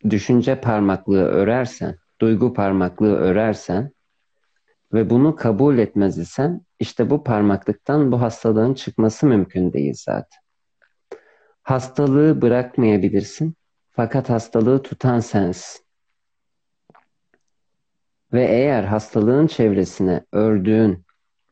düşünce 0.10 0.62
parmaklığı 0.62 1.24
örersen, 1.24 1.96
duygu 2.22 2.54
parmaklığı 2.54 3.16
örersen 3.16 3.92
ve 4.94 5.10
bunu 5.10 5.36
kabul 5.36 5.78
etmez 5.78 6.18
isen 6.18 6.62
işte 6.80 7.10
bu 7.10 7.24
parmaklıktan 7.24 8.12
bu 8.12 8.22
hastalığın 8.22 8.74
çıkması 8.74 9.26
mümkün 9.26 9.74
değil 9.74 9.94
zaten. 9.98 10.40
Hastalığı 11.64 12.42
bırakmayabilirsin 12.42 13.56
fakat 13.92 14.30
hastalığı 14.30 14.84
tutan 14.84 15.20
sensin. 15.20 15.86
Ve 18.34 18.46
eğer 18.46 18.84
hastalığın 18.84 19.48
çevresine 19.48 20.26
ördüğün 20.32 21.06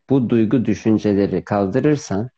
bu 0.10 0.30
duygu 0.30 0.66
düşünceleri 0.66 1.44
kaldırırsan 1.44 2.30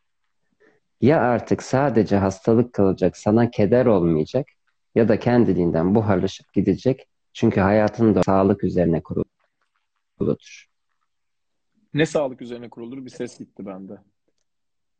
ya 1.00 1.20
artık 1.20 1.62
sadece 1.62 2.16
hastalık 2.16 2.72
kalacak, 2.72 3.16
sana 3.16 3.50
keder 3.50 3.86
olmayacak 3.86 4.46
ya 4.94 5.08
da 5.08 5.18
kendiliğinden 5.18 5.94
buharlaşıp 5.94 6.52
gidecek. 6.52 7.08
Çünkü 7.32 7.60
hayatın 7.60 8.14
da 8.14 8.22
sağlık 8.22 8.64
üzerine 8.64 9.02
kuruludur. 9.02 10.67
Ne 11.94 12.06
sağlık 12.06 12.42
üzerine 12.42 12.70
kurulur? 12.70 13.04
Bir 13.04 13.10
ses 13.10 13.38
gitti 13.38 13.66
bende. 13.66 13.98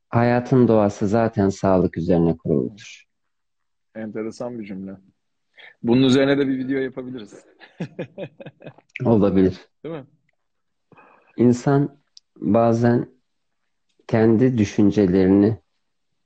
Hayatın 0.09 0.69
doğası 0.69 1.09
zaten 1.09 1.49
sağlık 1.49 1.99
üzerine 1.99 2.37
kuruludur. 2.37 3.05
Enteresan 3.95 4.59
bir 4.59 4.65
cümle. 4.67 4.93
Bunun 5.83 6.03
üzerine 6.03 6.39
de 6.39 6.49
bir 6.49 6.59
video 6.59 6.79
yapabiliriz. 6.79 7.45
Olabilir. 9.05 9.69
Değil 9.85 9.95
mi? 9.95 10.07
İnsan 11.37 11.99
bazen 12.37 13.09
kendi 14.07 14.59
düşüncelerini 14.59 15.59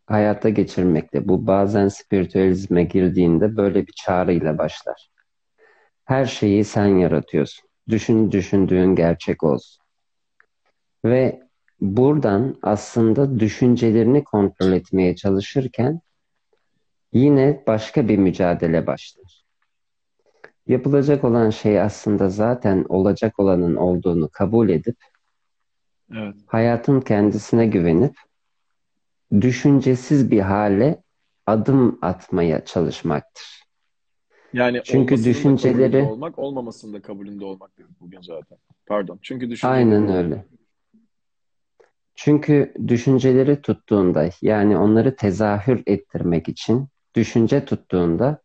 hayata 0.07 0.49
geçirmekte, 0.49 1.29
bu 1.29 1.47
bazen 1.47 1.89
spiritüalizme 1.89 2.85
girdiğinde 2.85 3.57
böyle 3.57 3.87
bir 3.87 3.93
çağrıyla 3.93 4.59
başlar. 4.59 5.11
Her 6.05 6.25
şeyi 6.27 6.65
sen 6.65 6.87
yaratıyorsun. 6.87 7.69
Düşün 7.89 8.33
düşündüğün 8.33 8.95
gerçek 8.95 9.43
olsun. 9.43 9.82
Ve 11.05 11.43
buradan 11.81 12.59
aslında 12.63 13.41
düşüncelerini 13.41 14.25
kontrol 14.25 14.73
etmeye 14.73 15.17
çalışırken 15.17 16.01
yine 17.13 17.63
başka 17.67 18.09
bir 18.09 18.19
mücadele 18.19 18.87
başlar. 18.87 19.43
Yapılacak 20.67 21.25
olan 21.25 21.51
şey 21.51 21.81
aslında 21.81 22.29
zaten 22.29 22.85
olacak 22.89 23.41
olanın 23.41 23.77
olduğunu 23.77 24.29
kabul 24.29 24.69
edip 24.69 24.97
Evet. 26.17 26.35
hayatın 26.47 27.01
kendisine 27.01 27.67
güvenip 27.67 28.17
düşüncesiz 29.41 30.31
bir 30.31 30.41
hale 30.41 31.03
adım 31.47 31.99
atmaya 32.03 32.65
çalışmaktır. 32.65 33.63
Yani 34.53 34.81
Çünkü 34.85 35.15
düşünceleri- 35.25 36.03
olmak, 36.03 36.39
olmamasının 36.39 36.93
da 36.95 37.03
kabulünde 37.03 37.45
olmak 37.45 37.79
dedik 37.79 38.01
bugün 38.01 38.21
zaten. 38.21 38.59
Pardon. 38.87 39.19
Çünkü 39.23 39.51
düşünceleri 39.51 39.77
Aynen 39.79 40.09
öyle. 40.09 40.45
Çünkü 42.25 42.75
düşünceleri 42.89 43.63
tuttuğunda 43.63 44.29
yani 44.43 44.79
onları 44.79 45.17
tezahür 45.17 45.83
ettirmek 45.87 46.49
için 46.49 46.89
düşünce 47.15 47.65
tuttuğunda 47.65 48.43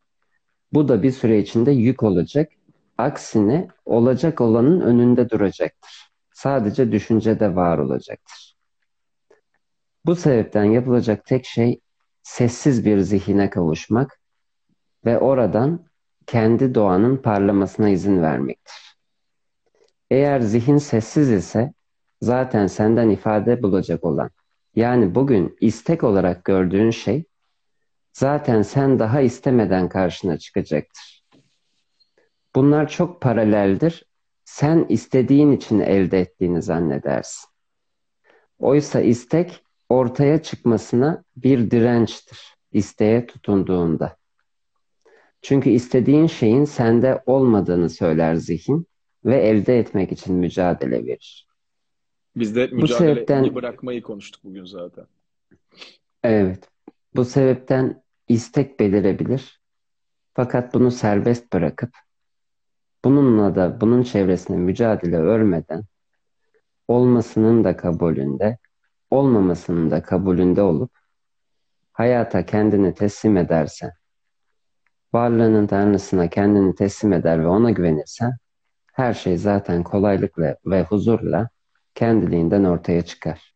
bu 0.73 0.87
da 0.87 1.03
bir 1.03 1.11
süre 1.11 1.39
içinde 1.39 1.71
yük 1.71 2.03
olacak. 2.03 2.51
Aksine 2.97 3.67
olacak 3.85 4.41
olanın 4.41 4.81
önünde 4.81 5.29
duracaktır. 5.29 6.09
Sadece 6.33 6.91
düşüncede 6.91 7.55
var 7.55 7.77
olacaktır. 7.77 8.55
Bu 10.05 10.15
sebepten 10.15 10.63
yapılacak 10.63 11.25
tek 11.25 11.45
şey 11.45 11.79
sessiz 12.23 12.85
bir 12.85 12.99
zihine 12.99 13.49
kavuşmak 13.49 14.19
ve 15.05 15.19
oradan 15.19 15.85
kendi 16.27 16.75
doğanın 16.75 17.17
parlamasına 17.17 17.89
izin 17.89 18.21
vermektir. 18.21 18.97
Eğer 20.09 20.39
zihin 20.39 20.77
sessiz 20.77 21.31
ise 21.31 21.73
zaten 22.21 22.67
senden 22.67 23.09
ifade 23.09 23.63
bulacak 23.63 24.05
olan 24.05 24.29
yani 24.75 25.15
bugün 25.15 25.57
istek 25.61 26.03
olarak 26.03 26.45
gördüğün 26.45 26.91
şey 26.91 27.25
zaten 28.13 28.61
sen 28.61 28.99
daha 28.99 29.21
istemeden 29.21 29.89
karşına 29.89 30.37
çıkacaktır. 30.37 31.23
Bunlar 32.55 32.89
çok 32.89 33.21
paraleldir. 33.21 34.03
Sen 34.45 34.85
istediğin 34.89 35.51
için 35.51 35.79
elde 35.79 36.19
ettiğini 36.19 36.61
zannedersin. 36.61 37.49
Oysa 38.59 39.01
istek 39.01 39.63
ortaya 39.89 40.41
çıkmasına 40.41 41.23
bir 41.35 41.71
dirençtir. 41.71 42.55
İsteğe 42.71 43.25
tutunduğunda. 43.25 44.17
Çünkü 45.41 45.69
istediğin 45.69 46.27
şeyin 46.27 46.65
sende 46.65 47.23
olmadığını 47.25 47.89
söyler 47.89 48.35
zihin 48.35 48.87
ve 49.25 49.37
elde 49.41 49.79
etmek 49.79 50.11
için 50.11 50.35
mücadele 50.35 51.05
verir. 51.05 51.46
Biz 52.39 52.55
de 52.55 52.67
mücadele 52.67 52.97
sebepten, 52.97 53.55
bırakmayı 53.55 54.01
konuştuk 54.01 54.43
bugün 54.43 54.65
zaten. 54.65 55.05
Evet. 56.23 56.69
Bu 57.15 57.25
sebepten 57.25 58.03
istek 58.27 58.79
belirebilir. 58.79 59.61
Fakat 60.33 60.73
bunu 60.73 60.91
serbest 60.91 61.53
bırakıp 61.53 61.89
bununla 63.05 63.55
da 63.55 63.81
bunun 63.81 64.03
çevresine 64.03 64.57
mücadele 64.57 65.17
örmeden 65.17 65.83
olmasının 66.87 67.63
da 67.63 67.77
kabulünde, 67.77 68.57
olmamasının 69.11 69.91
da 69.91 70.01
kabulünde 70.01 70.61
olup 70.61 70.91
hayata 71.93 72.45
kendini 72.45 72.93
teslim 72.93 73.37
edersen, 73.37 73.91
varlığının 75.13 75.67
tanrısına 75.67 76.29
kendini 76.29 76.75
teslim 76.75 77.13
eder 77.13 77.39
ve 77.39 77.47
ona 77.47 77.71
güvenirsen, 77.71 78.37
her 78.93 79.13
şey 79.13 79.37
zaten 79.37 79.83
kolaylıkla 79.83 80.55
ve 80.65 80.83
huzurla 80.83 81.49
kendiliğinden 81.97 82.63
ortaya 82.63 83.01
çıkar. 83.05 83.53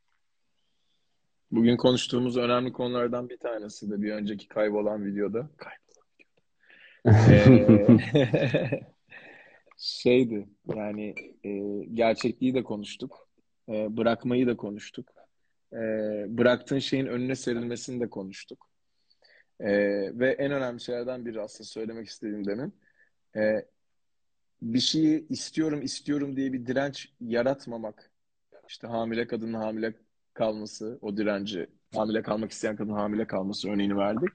Bugün 1.51 1.77
konuştuğumuz 1.77 2.37
önemli 2.37 2.71
konulardan 2.73 3.29
bir 3.29 3.37
tanesi 3.37 3.91
de 3.91 4.01
bir 4.01 4.11
önceki 4.11 4.47
kaybolan 4.47 5.05
videoda. 5.05 5.49
Kaybolan 5.57 5.81
ee, 7.31 8.81
şeydi 9.77 10.49
yani 10.75 11.15
e, 11.43 11.51
gerçekliği 11.93 12.53
de 12.53 12.63
konuştuk. 12.63 13.29
E, 13.69 13.97
bırakmayı 13.97 14.47
da 14.47 14.57
konuştuk. 14.57 15.13
E, 15.73 15.77
bıraktığın 16.27 16.79
şeyin 16.79 17.05
önüne 17.05 17.35
serilmesini 17.35 18.01
de 18.01 18.09
konuştuk. 18.09 18.69
E, 19.59 19.71
ve 20.19 20.31
en 20.31 20.51
önemli 20.51 20.81
şeylerden 20.81 21.25
biri 21.25 21.41
aslında 21.41 21.67
söylemek 21.67 22.07
istediğim 22.07 22.45
demin. 22.45 22.73
E, 23.35 23.65
bir 24.61 24.79
şeyi 24.79 25.27
istiyorum 25.27 25.81
istiyorum 25.81 26.35
diye 26.35 26.53
bir 26.53 26.65
direnç 26.65 27.09
yaratmamak. 27.19 28.10
İşte 28.71 28.87
hamile 28.87 29.27
kadının 29.27 29.53
hamile 29.53 29.93
kalması, 30.33 30.99
o 31.01 31.17
direnci, 31.17 31.67
hamile 31.95 32.21
kalmak 32.21 32.51
isteyen 32.51 32.75
kadın 32.75 32.93
hamile 32.93 33.27
kalması 33.27 33.69
örneğini 33.69 33.97
verdik. 33.97 34.29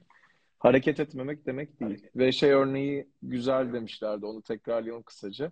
Hareket 0.59 0.99
etmemek 0.99 1.45
demek 1.45 1.79
değil. 1.79 2.07
Ve 2.15 2.31
şey 2.31 2.51
örneği 2.51 3.09
güzel 3.21 3.73
demişlerdi, 3.73 4.25
onu 4.25 4.41
tekrarlayalım 4.41 5.03
kısaca. 5.03 5.51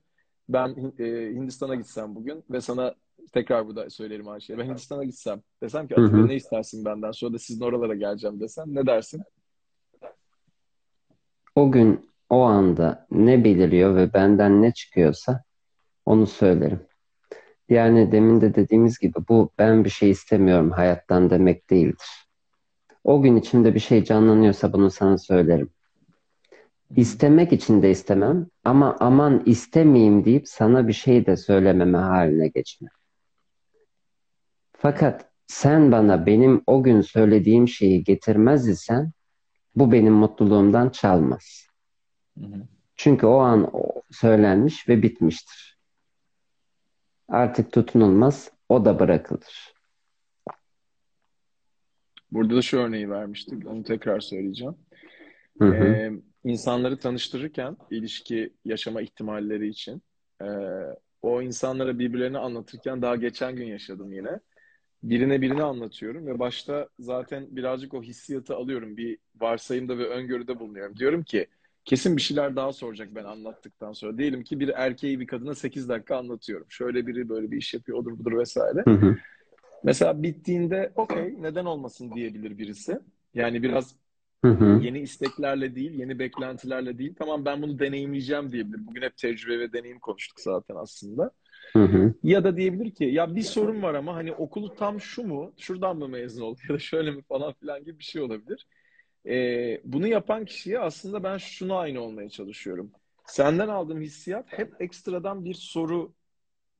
Ben 0.50 0.94
e, 1.00 1.06
Hindistan'a 1.34 1.76
gitsem 1.76 2.16
bugün 2.16 2.44
ve 2.50 2.62
sana 2.62 2.96
tekrar 3.34 3.68
burada 3.68 3.90
söylerim 3.90 4.28
Ayşe. 4.28 4.58
Ben 4.58 4.66
Hindistan'a 4.66 5.04
gitsem 5.04 5.42
desem 5.64 5.88
ki 5.88 5.96
Atilla 5.96 6.26
ne 6.26 6.36
istersin 6.36 6.86
benden 6.86 7.12
sonra 7.12 7.34
da 7.34 7.40
sizin 7.40 7.62
oralara 7.62 7.96
geleceğim 7.96 8.40
desem 8.40 8.76
ne 8.76 8.86
dersin? 8.86 9.24
O 11.56 11.72
gün 11.72 12.10
o 12.30 12.42
anda 12.42 13.08
ne 13.12 13.44
beliriyor 13.44 13.96
ve 13.96 14.14
benden 14.14 14.62
ne 14.62 14.74
çıkıyorsa 14.74 15.44
onu 16.06 16.28
söylerim. 16.28 16.88
Yani 17.70 18.12
demin 18.12 18.42
de 18.42 18.56
dediğimiz 18.56 19.00
gibi 19.00 19.18
bu 19.30 19.50
ben 19.58 19.86
bir 19.86 19.90
şey 19.90 20.10
istemiyorum 20.10 20.72
hayattan 20.72 21.30
demek 21.30 21.70
değildir. 21.70 22.28
O 23.04 23.22
gün 23.22 23.36
içimde 23.36 23.76
bir 23.76 23.80
şey 23.80 24.04
canlanıyorsa 24.04 24.74
bunu 24.74 24.92
sana 24.92 25.18
söylerim. 25.18 25.70
İstemek 26.96 27.54
için 27.54 27.82
de 27.82 27.92
istemem 27.92 28.48
ama 28.64 28.98
aman 29.00 29.44
istemeyeyim 29.46 30.26
deyip 30.26 30.48
sana 30.48 30.88
bir 30.88 30.94
şey 30.94 31.26
de 31.26 31.38
söylememe 31.38 31.98
haline 31.98 32.48
geçme. 32.48 32.90
Fakat 34.78 35.30
sen 35.48 35.92
bana 35.92 36.26
benim 36.26 36.62
o 36.68 36.84
gün 36.84 37.02
söylediğim 37.02 37.68
şeyi 37.68 38.04
getirmez 38.04 38.68
isen 38.68 39.12
bu 39.76 39.92
benim 39.92 40.14
mutluluğumdan 40.14 40.90
çalmaz. 40.90 41.68
Hı 42.40 42.46
hı. 42.46 42.68
Çünkü 42.96 43.26
o 43.26 43.38
an 43.38 43.72
söylenmiş 44.12 44.90
ve 44.90 45.02
bitmiştir. 45.02 45.75
Artık 47.28 47.72
tutunulmaz, 47.72 48.52
o 48.70 48.86
da 48.86 49.00
bırakılır. 49.00 49.74
Burada 52.32 52.56
da 52.56 52.62
şu 52.62 52.78
örneği 52.80 53.10
vermiştik, 53.10 53.68
onu 53.68 53.84
tekrar 53.84 54.20
söyleyeceğim. 54.20 54.76
Hı 55.60 55.66
hı. 55.66 55.86
Ee, 55.86 56.12
insanları 56.44 57.00
tanıştırırken 57.00 57.78
ilişki 57.92 58.54
yaşama 58.66 59.02
ihtimalleri 59.02 59.68
için 59.68 60.02
e, 60.42 60.48
o 61.22 61.42
insanlara 61.42 62.00
birbirlerini 62.00 62.38
anlatırken 62.38 63.02
daha 63.02 63.16
geçen 63.16 63.56
gün 63.56 63.66
yaşadım 63.66 64.14
yine. 64.14 64.40
Birine 65.04 65.42
birini 65.42 65.64
anlatıyorum 65.64 66.28
ve 66.28 66.40
başta 66.40 66.90
zaten 67.00 67.48
birazcık 67.50 67.94
o 67.94 68.04
hissiyatı 68.04 68.56
alıyorum. 68.56 68.98
Bir 68.98 69.18
varsayımda 69.36 69.98
ve 69.98 70.08
öngörüde 70.08 70.60
bulunuyorum. 70.60 70.98
Diyorum 70.98 71.24
ki 71.24 71.48
kesin 71.86 72.18
bir 72.18 72.22
şeyler 72.22 72.56
daha 72.56 72.74
soracak 72.74 73.16
ben 73.16 73.24
anlattıktan 73.24 73.94
sonra. 73.94 74.18
Diyelim 74.18 74.44
ki 74.44 74.60
bir 74.60 74.70
erkeği 74.70 75.20
bir 75.20 75.28
kadına 75.28 75.56
8 75.56 75.90
dakika 75.90 76.18
anlatıyorum. 76.18 76.68
Şöyle 76.70 77.08
biri 77.08 77.30
böyle 77.30 77.52
bir 77.52 77.58
iş 77.58 77.74
yapıyor 77.74 77.98
odur 77.98 78.20
budur 78.20 78.38
vesaire. 78.38 78.84
Hı 78.86 78.92
hı. 78.92 79.18
Mesela 79.84 80.24
bittiğinde 80.24 80.92
okey 80.96 81.36
neden 81.40 81.66
olmasın 81.66 82.12
diyebilir 82.12 82.58
birisi. 82.58 83.00
Yani 83.34 83.64
biraz 83.64 83.96
hı 84.46 84.52
hı. 84.52 84.80
yeni 84.84 85.00
isteklerle 85.00 85.76
değil, 85.76 85.92
yeni 85.92 86.20
beklentilerle 86.20 86.98
değil. 86.98 87.14
Tamam 87.20 87.46
ben 87.46 87.62
bunu 87.62 87.80
deneyimleyeceğim 87.80 88.52
diyebilir. 88.52 88.88
Bugün 88.88 89.02
hep 89.02 89.18
tecrübe 89.18 89.60
ve 89.60 89.74
deneyim 89.74 90.00
konuştuk 90.00 90.40
zaten 90.40 90.76
aslında. 90.76 91.32
Hı 91.74 91.84
hı. 91.84 92.14
Ya 92.24 92.44
da 92.44 92.58
diyebilir 92.58 92.92
ki 92.92 93.04
ya 93.04 93.36
bir 93.36 93.42
sorun 93.42 93.82
var 93.82 93.94
ama 93.94 94.16
hani 94.16 94.34
okulu 94.34 94.76
tam 94.76 95.02
şu 95.02 95.24
mu, 95.24 95.54
şuradan 95.58 95.98
mı 95.98 96.08
mezun 96.08 96.42
oldu 96.42 96.60
ya 96.70 96.76
da 96.76 96.80
şöyle 96.80 97.12
mi 97.12 97.22
falan 97.22 97.54
filan 97.54 97.84
gibi 97.84 98.00
bir 98.00 98.04
şey 98.04 98.22
olabilir. 98.22 98.68
Ee, 99.28 99.82
bunu 99.84 100.08
yapan 100.08 100.46
kişiye 100.46 100.80
aslında 100.80 101.24
ben 101.24 101.38
şunu 101.38 101.76
aynı 101.76 102.02
olmaya 102.02 102.30
çalışıyorum. 102.30 102.92
Senden 103.26 103.68
aldığım 103.68 104.02
hissiyat 104.02 104.46
hep 104.48 104.82
ekstradan 104.82 105.46
bir 105.46 105.54
soru 105.54 106.14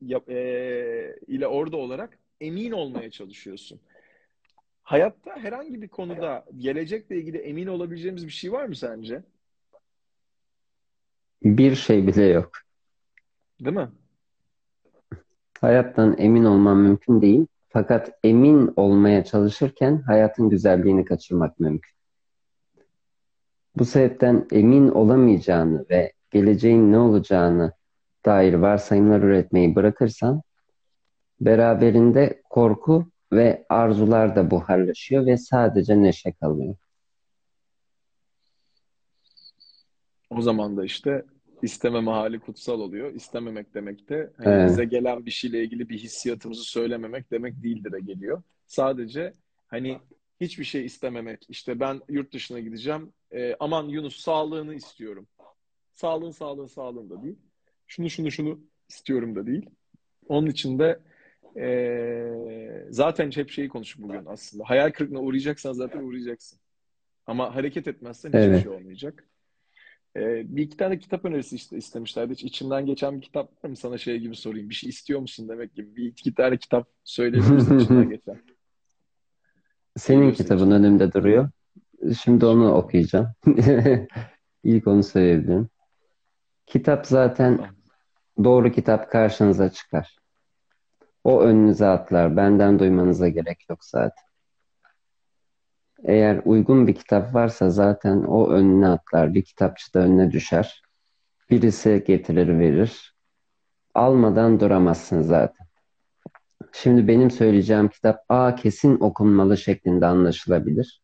yap, 0.02 0.30
e, 0.30 1.16
ile 1.28 1.48
orada 1.48 1.78
olarak 1.78 2.20
emin 2.42 2.72
olmaya 2.72 3.12
çalışıyorsun. 3.12 3.80
Hayatta 4.84 5.36
herhangi 5.36 5.82
bir 5.82 5.88
konuda 5.88 6.46
gelecekle 6.58 7.18
ilgili 7.18 7.38
emin 7.38 7.68
olabileceğimiz 7.68 8.28
bir 8.28 8.32
şey 8.32 8.52
var 8.52 8.66
mı 8.66 8.76
sence? 8.76 9.24
Bir 11.44 11.76
şey 11.76 12.08
bile 12.08 12.26
yok. 12.26 12.52
Değil 13.60 13.76
mi? 13.76 13.90
Hayattan 15.62 16.16
emin 16.18 16.44
olman 16.44 16.78
mümkün 16.78 17.22
değil. 17.22 17.48
Fakat 17.70 18.20
emin 18.24 18.74
olmaya 18.76 19.24
çalışırken 19.24 20.02
hayatın 20.02 20.50
güzelliğini 20.50 21.06
kaçırmak 21.06 21.60
mümkün. 21.60 21.95
Bu 23.78 23.86
sebepten 23.86 24.48
emin 24.52 24.88
olamayacağını 24.88 25.86
ve 25.90 26.14
geleceğin 26.32 26.92
ne 26.92 27.00
olacağını 27.00 27.74
dair 28.26 28.54
varsayımlar 28.54 29.20
üretmeyi 29.20 29.76
bırakırsan 29.76 30.42
beraberinde 31.42 32.42
korku 32.50 33.12
ve 33.32 33.66
arzular 33.70 34.36
da 34.36 34.52
buharlaşıyor 34.52 35.26
ve 35.26 35.38
sadece 35.38 36.02
neşe 36.02 36.32
kalıyor. 36.32 36.76
O 40.30 40.42
zaman 40.42 40.78
da 40.78 40.86
işte 40.86 41.26
istememe 41.62 42.12
hali 42.12 42.40
kutsal 42.40 42.80
oluyor. 42.80 43.14
İstememek 43.14 43.74
demek 43.74 44.10
de 44.10 44.34
hani 44.38 44.48
evet. 44.48 44.70
bize 44.70 44.86
gelen 44.86 45.26
bir 45.26 45.32
şeyle 45.32 45.64
ilgili 45.64 45.90
bir 45.90 45.98
hissiyatımızı 45.98 46.64
söylememek 46.64 47.32
demek 47.32 47.64
değildir 47.64 47.92
de 47.92 48.00
geliyor. 48.00 48.44
Sadece 48.68 49.34
hani 49.68 50.00
hiçbir 50.42 50.64
şey 50.64 50.86
istememek. 50.86 51.46
İşte 51.50 51.80
ben 51.80 52.02
yurt 52.10 52.34
dışına 52.34 52.60
gideceğim. 52.60 53.14
E, 53.32 53.56
aman 53.60 53.88
Yunus 53.88 54.20
sağlığını 54.20 54.76
istiyorum. 54.76 55.28
Sağlığın 55.94 56.32
sağlığın 56.32 56.66
sağlığın 56.66 57.10
da 57.10 57.24
değil. 57.24 57.38
Şunu 57.88 58.10
şunu 58.10 58.32
şunu 58.32 58.60
istiyorum 58.90 59.36
da 59.36 59.48
değil. 59.48 59.70
Onun 60.28 60.48
için 60.48 60.80
de 60.80 61.00
e, 61.58 62.88
zaten 62.90 63.32
hep 63.32 63.50
şeyi 63.50 63.70
konuştuk 63.70 64.04
bugün 64.04 64.26
aslında. 64.26 64.64
Hayal 64.68 64.92
kırıklığına 64.92 65.22
uğrayacaksan 65.22 65.74
zaten 65.74 66.00
uğrayacaksın. 66.00 66.60
Ama 67.26 67.56
hareket 67.56 67.88
etmezsen 67.88 68.30
hiçbir 68.30 68.40
evet. 68.40 68.64
şey 68.64 68.72
olmayacak. 68.72 69.28
Ee, 70.18 70.56
bir 70.56 70.64
iki 70.64 70.78
tane 70.78 71.00
kitap 71.00 71.26
önerisi 71.26 71.56
işte 71.56 71.78
istemişlerdi. 71.78 72.34
Hiç 72.34 72.44
içinden 72.44 72.86
geçen 72.86 73.16
bir 73.16 73.22
kitap 73.22 73.64
var 73.64 73.70
mı? 73.70 73.76
Sana 73.76 73.98
şey 73.98 74.20
gibi 74.20 74.36
sorayım. 74.36 74.70
Bir 74.70 74.76
şey 74.76 74.90
istiyor 74.90 75.20
musun 75.20 75.50
demek 75.50 75.76
gibi. 75.76 75.96
Bir 75.96 76.06
iki 76.06 76.34
tane 76.34 76.58
kitap 76.58 76.88
söyleyebilir 77.04 77.52
misin 77.52 77.80
içinden 77.80 78.10
geçen? 78.16 78.42
Senin 79.98 80.32
kitabın 80.32 80.72
önümde 80.72 81.14
duruyor. 81.14 81.50
Şimdi 82.24 82.46
onu 82.46 82.74
okuyacağım. 82.74 83.28
İlk 84.64 84.88
onu 84.88 85.04
söyleyebilirim. 85.04 85.70
Kitap 86.66 87.06
zaten 87.08 87.60
doğru 88.44 88.72
kitap 88.72 89.12
karşınıza 89.12 89.70
çıkar. 89.70 90.18
O 91.24 91.42
önünüze 91.42 91.86
atlar. 91.88 92.38
Benden 92.38 92.80
duymanıza 92.80 93.28
gerek 93.28 93.70
yok 93.70 93.86
zaten. 93.86 94.26
Eğer 96.04 96.42
uygun 96.46 96.88
bir 96.88 96.96
kitap 96.96 97.34
varsa 97.36 97.70
zaten 97.70 98.24
o 98.24 98.50
önüne 98.50 98.88
atlar. 98.88 99.34
Bir 99.34 99.44
kitapçı 99.44 99.94
da 99.94 100.00
önüne 100.00 100.32
düşer. 100.32 100.82
Birisi 101.50 102.04
getirir 102.08 102.60
verir. 102.60 103.16
Almadan 103.94 104.60
duramazsın 104.60 105.22
zaten. 105.22 105.65
Şimdi 106.82 107.08
benim 107.08 107.32
söyleyeceğim 107.32 107.90
kitap 107.90 108.26
A 108.30 108.56
kesin 108.56 109.00
okunmalı 109.00 109.58
şeklinde 109.58 110.06
anlaşılabilir. 110.06 111.02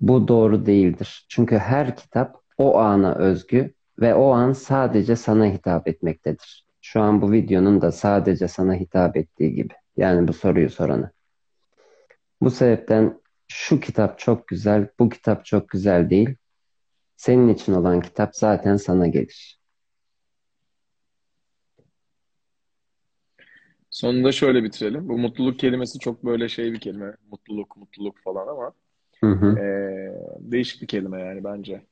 Bu 0.00 0.28
doğru 0.28 0.66
değildir. 0.66 1.26
Çünkü 1.28 1.58
her 1.58 1.96
kitap 1.96 2.42
o 2.58 2.78
ana 2.78 3.14
özgü 3.14 3.74
ve 4.00 4.14
o 4.14 4.30
an 4.30 4.52
sadece 4.52 5.16
sana 5.16 5.46
hitap 5.46 5.88
etmektedir. 5.88 6.66
Şu 6.80 7.00
an 7.00 7.22
bu 7.22 7.32
videonun 7.32 7.80
da 7.80 7.92
sadece 7.92 8.48
sana 8.48 8.74
hitap 8.74 9.16
ettiği 9.16 9.54
gibi. 9.54 9.74
Yani 9.96 10.28
bu 10.28 10.32
soruyu 10.32 10.70
sorana. 10.70 11.10
Bu 12.40 12.50
sebepten 12.50 13.20
şu 13.48 13.80
kitap 13.80 14.18
çok 14.18 14.48
güzel, 14.48 14.88
bu 14.98 15.08
kitap 15.08 15.44
çok 15.44 15.68
güzel 15.68 16.10
değil. 16.10 16.36
Senin 17.16 17.48
için 17.48 17.74
olan 17.74 18.00
kitap 18.00 18.36
zaten 18.36 18.76
sana 18.76 19.06
gelir. 19.06 19.59
Sonunda 23.90 24.32
şöyle 24.32 24.64
bitirelim. 24.64 25.08
Bu 25.08 25.18
mutluluk 25.18 25.58
kelimesi 25.58 25.98
çok 25.98 26.24
böyle 26.24 26.48
şey 26.48 26.72
bir 26.72 26.80
kelime. 26.80 27.16
Mutluluk, 27.30 27.76
mutluluk 27.76 28.18
falan 28.24 28.48
ama 28.48 28.72
Hı 29.20 29.30
hı. 29.30 29.58
ee, 29.58 30.14
değişik 30.38 30.82
bir 30.82 30.86
kelime 30.86 31.20
yani 31.20 31.44
bence. 31.44 31.86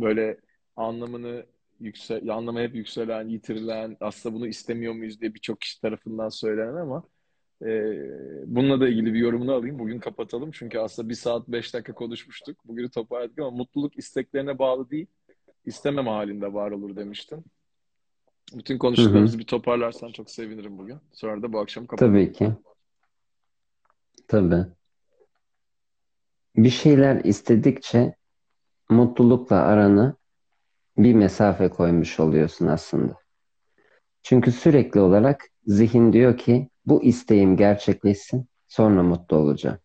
Böyle 0.00 0.36
anlamını 0.76 1.46
yüksel, 1.80 2.28
anlamı 2.28 2.60
hep 2.60 2.74
yükselen, 2.74 3.28
yitirilen, 3.28 3.96
aslında 4.00 4.34
bunu 4.34 4.46
istemiyor 4.46 4.94
muyuz 4.94 5.20
diye 5.20 5.34
birçok 5.34 5.60
kişi 5.60 5.80
tarafından 5.80 6.28
söylenen 6.28 6.74
ama 6.76 7.02
ee, 7.62 7.92
bununla 8.46 8.80
da 8.80 8.88
ilgili 8.88 9.14
bir 9.14 9.18
yorumunu 9.18 9.52
alayım. 9.52 9.78
Bugün 9.78 9.98
kapatalım. 9.98 10.50
Çünkü 10.50 10.78
aslında 10.78 11.08
bir 11.08 11.14
saat 11.14 11.48
beş 11.48 11.74
dakika 11.74 11.94
konuşmuştuk. 11.94 12.64
Bugünü 12.64 12.90
toparladık 12.90 13.38
ama 13.38 13.50
mutluluk 13.50 13.98
isteklerine 13.98 14.58
bağlı 14.58 14.90
değil, 14.90 15.06
istememe 15.66 16.10
halinde 16.10 16.52
var 16.52 16.70
olur 16.70 16.96
demiştin. 16.96 17.44
Bütün 18.52 18.78
konuştuklarımızı 18.78 19.38
bir 19.38 19.46
toparlarsan 19.46 20.12
çok 20.12 20.30
sevinirim 20.30 20.78
bugün. 20.78 20.98
Sonra 21.12 21.42
da 21.42 21.52
bu 21.52 21.58
akşam 21.58 21.86
Tabii 21.86 22.32
kapatalım. 22.32 22.32
ki. 22.32 22.52
Tabii. 24.28 24.66
Bir 26.56 26.70
şeyler 26.70 27.24
istedikçe 27.24 28.14
mutlulukla 28.90 29.56
arana 29.56 30.16
bir 30.98 31.14
mesafe 31.14 31.68
koymuş 31.68 32.20
oluyorsun 32.20 32.66
aslında. 32.66 33.14
Çünkü 34.22 34.52
sürekli 34.52 35.00
olarak 35.00 35.48
zihin 35.66 36.12
diyor 36.12 36.38
ki 36.38 36.68
bu 36.86 37.02
isteğim 37.02 37.56
gerçekleşsin, 37.56 38.46
sonra 38.68 39.02
mutlu 39.02 39.36
olacağım. 39.36 39.78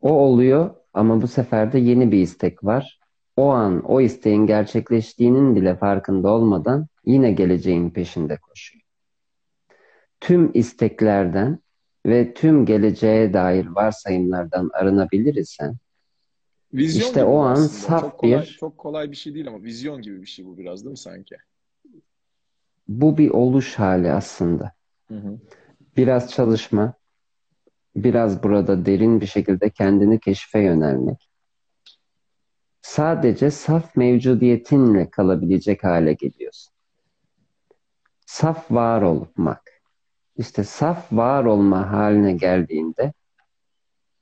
O 0.00 0.10
oluyor 0.12 0.74
ama 0.94 1.22
bu 1.22 1.28
sefer 1.28 1.72
de 1.72 1.78
yeni 1.78 2.12
bir 2.12 2.18
istek 2.18 2.64
var. 2.64 3.00
O 3.36 3.48
an 3.48 3.84
o 3.84 4.00
isteğin 4.00 4.46
gerçekleştiğinin 4.46 5.56
bile 5.56 5.76
farkında 5.76 6.30
olmadan 6.30 6.86
yine 7.12 7.32
geleceğin 7.32 7.90
peşinde 7.90 8.36
koşuyor. 8.36 8.82
Tüm 10.20 10.50
isteklerden 10.54 11.58
ve 12.06 12.34
tüm 12.34 12.66
geleceğe 12.66 13.32
dair 13.32 13.66
varsayımlardan 13.66 14.70
arınabilir 14.72 15.34
isen 15.34 15.76
Vizyon 16.74 17.06
işte 17.06 17.24
o 17.24 17.38
an 17.38 17.52
aslında. 17.52 17.68
saf 17.68 18.00
Çok 18.00 18.18
kolay, 18.18 18.42
bir 18.42 18.46
çok 18.46 18.78
kolay 18.78 19.10
bir 19.10 19.16
şey 19.16 19.34
değil 19.34 19.48
ama 19.48 19.62
vizyon 19.62 20.02
gibi 20.02 20.22
bir 20.22 20.26
şey 20.26 20.46
bu 20.46 20.58
biraz 20.58 20.84
değil 20.84 20.90
mi 20.90 20.98
sanki? 20.98 21.36
bu 22.90 23.18
bir 23.18 23.30
oluş 23.30 23.74
hali 23.74 24.12
aslında. 24.12 24.72
Hı 25.08 25.14
hı. 25.14 25.38
Biraz 25.96 26.32
çalışma, 26.32 26.94
biraz 27.96 28.42
burada 28.42 28.86
derin 28.86 29.20
bir 29.20 29.26
şekilde 29.26 29.70
kendini 29.70 30.20
keşfe 30.20 30.58
yönelmek. 30.58 31.30
Sadece 32.82 33.50
saf 33.50 33.96
mevcudiyetinle 33.96 35.10
kalabilecek 35.10 35.84
hale 35.84 36.12
geliyorsun. 36.12 36.69
Saf 38.30 38.70
var 38.70 39.02
olmak. 39.02 39.62
İşte 40.36 40.64
saf 40.64 41.12
var 41.12 41.44
olma 41.44 41.92
haline 41.92 42.32
geldiğinde 42.32 43.12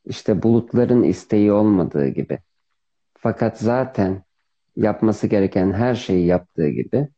işte 0.05 0.43
bulutların 0.43 1.03
isteği 1.03 1.53
olmadığı 1.53 2.09
gibi 2.09 2.39
fakat 3.19 3.59
zaten 3.59 4.23
yapması 4.77 5.27
gereken 5.27 5.73
her 5.73 5.95
şeyi 5.95 6.27
yaptığı 6.27 6.69
gibi 6.69 7.09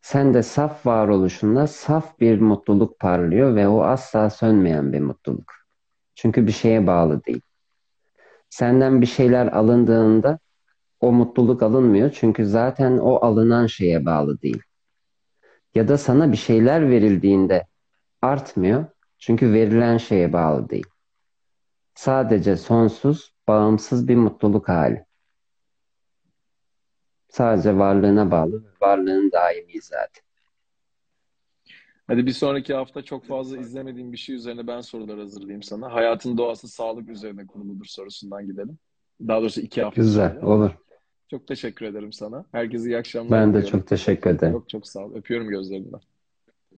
sen 0.00 0.34
de 0.34 0.42
saf 0.42 0.86
varoluşunda 0.86 1.66
saf 1.66 2.20
bir 2.20 2.40
mutluluk 2.40 2.98
parlıyor 2.98 3.54
ve 3.54 3.68
o 3.68 3.82
asla 3.82 4.30
sönmeyen 4.30 4.92
bir 4.92 5.00
mutluluk. 5.00 5.52
Çünkü 6.14 6.46
bir 6.46 6.52
şeye 6.52 6.86
bağlı 6.86 7.24
değil. 7.24 7.42
Senden 8.50 9.00
bir 9.00 9.06
şeyler 9.06 9.46
alındığında 9.46 10.38
o 11.00 11.12
mutluluk 11.12 11.62
alınmıyor 11.62 12.10
çünkü 12.10 12.46
zaten 12.46 12.98
o 12.98 13.24
alınan 13.24 13.66
şeye 13.66 14.06
bağlı 14.06 14.42
değil. 14.42 14.62
Ya 15.76 15.88
da 15.88 15.98
sana 15.98 16.32
bir 16.32 16.36
şeyler 16.36 16.90
verildiğinde 16.90 17.66
artmıyor 18.22 18.84
çünkü 19.18 19.52
verilen 19.52 19.98
şeye 19.98 20.32
bağlı 20.32 20.68
değil. 20.70 20.86
Sadece 21.94 22.56
sonsuz, 22.56 23.34
bağımsız 23.48 24.08
bir 24.08 24.16
mutluluk 24.16 24.68
hali. 24.68 25.06
Sadece 27.28 27.78
varlığına 27.78 28.30
bağlı 28.30 28.64
ve 28.64 28.68
varlığın 28.80 29.32
daimi 29.32 29.82
zaten. 29.82 30.24
Hadi 32.06 32.26
bir 32.26 32.32
sonraki 32.32 32.74
hafta 32.74 33.02
çok 33.02 33.24
fazla 33.24 33.58
izlemediğim 33.58 34.12
bir 34.12 34.18
şey 34.18 34.34
üzerine 34.34 34.66
ben 34.66 34.80
sorular 34.80 35.18
hazırlayayım 35.18 35.62
sana. 35.62 35.92
Hayatın 35.92 36.38
doğası 36.38 36.68
sağlık 36.68 37.08
üzerine 37.08 37.46
kuruludur 37.46 37.84
sorusundan 37.84 38.46
gidelim. 38.46 38.78
Daha 39.20 39.40
doğrusu 39.40 39.60
iki 39.60 39.82
hafta 39.82 40.02
Güzel, 40.02 40.34
sonra. 40.34 40.46
olur. 40.46 40.70
Çok 41.28 41.46
teşekkür 41.48 41.86
ederim 41.86 42.12
sana. 42.12 42.46
Herkese 42.52 42.88
iyi 42.88 42.96
akşamlar 42.98 43.40
Ben 43.40 43.54
de 43.54 43.64
diliyorum. 43.64 43.80
çok 43.80 43.86
teşekkür 43.86 44.30
ederim. 44.30 44.62
Çok 44.62 44.70
çok 44.70 44.88
sağ 44.88 45.06
ol. 45.06 45.14
Öpüyorum 45.14 45.48
gözlerinden. 45.48 46.00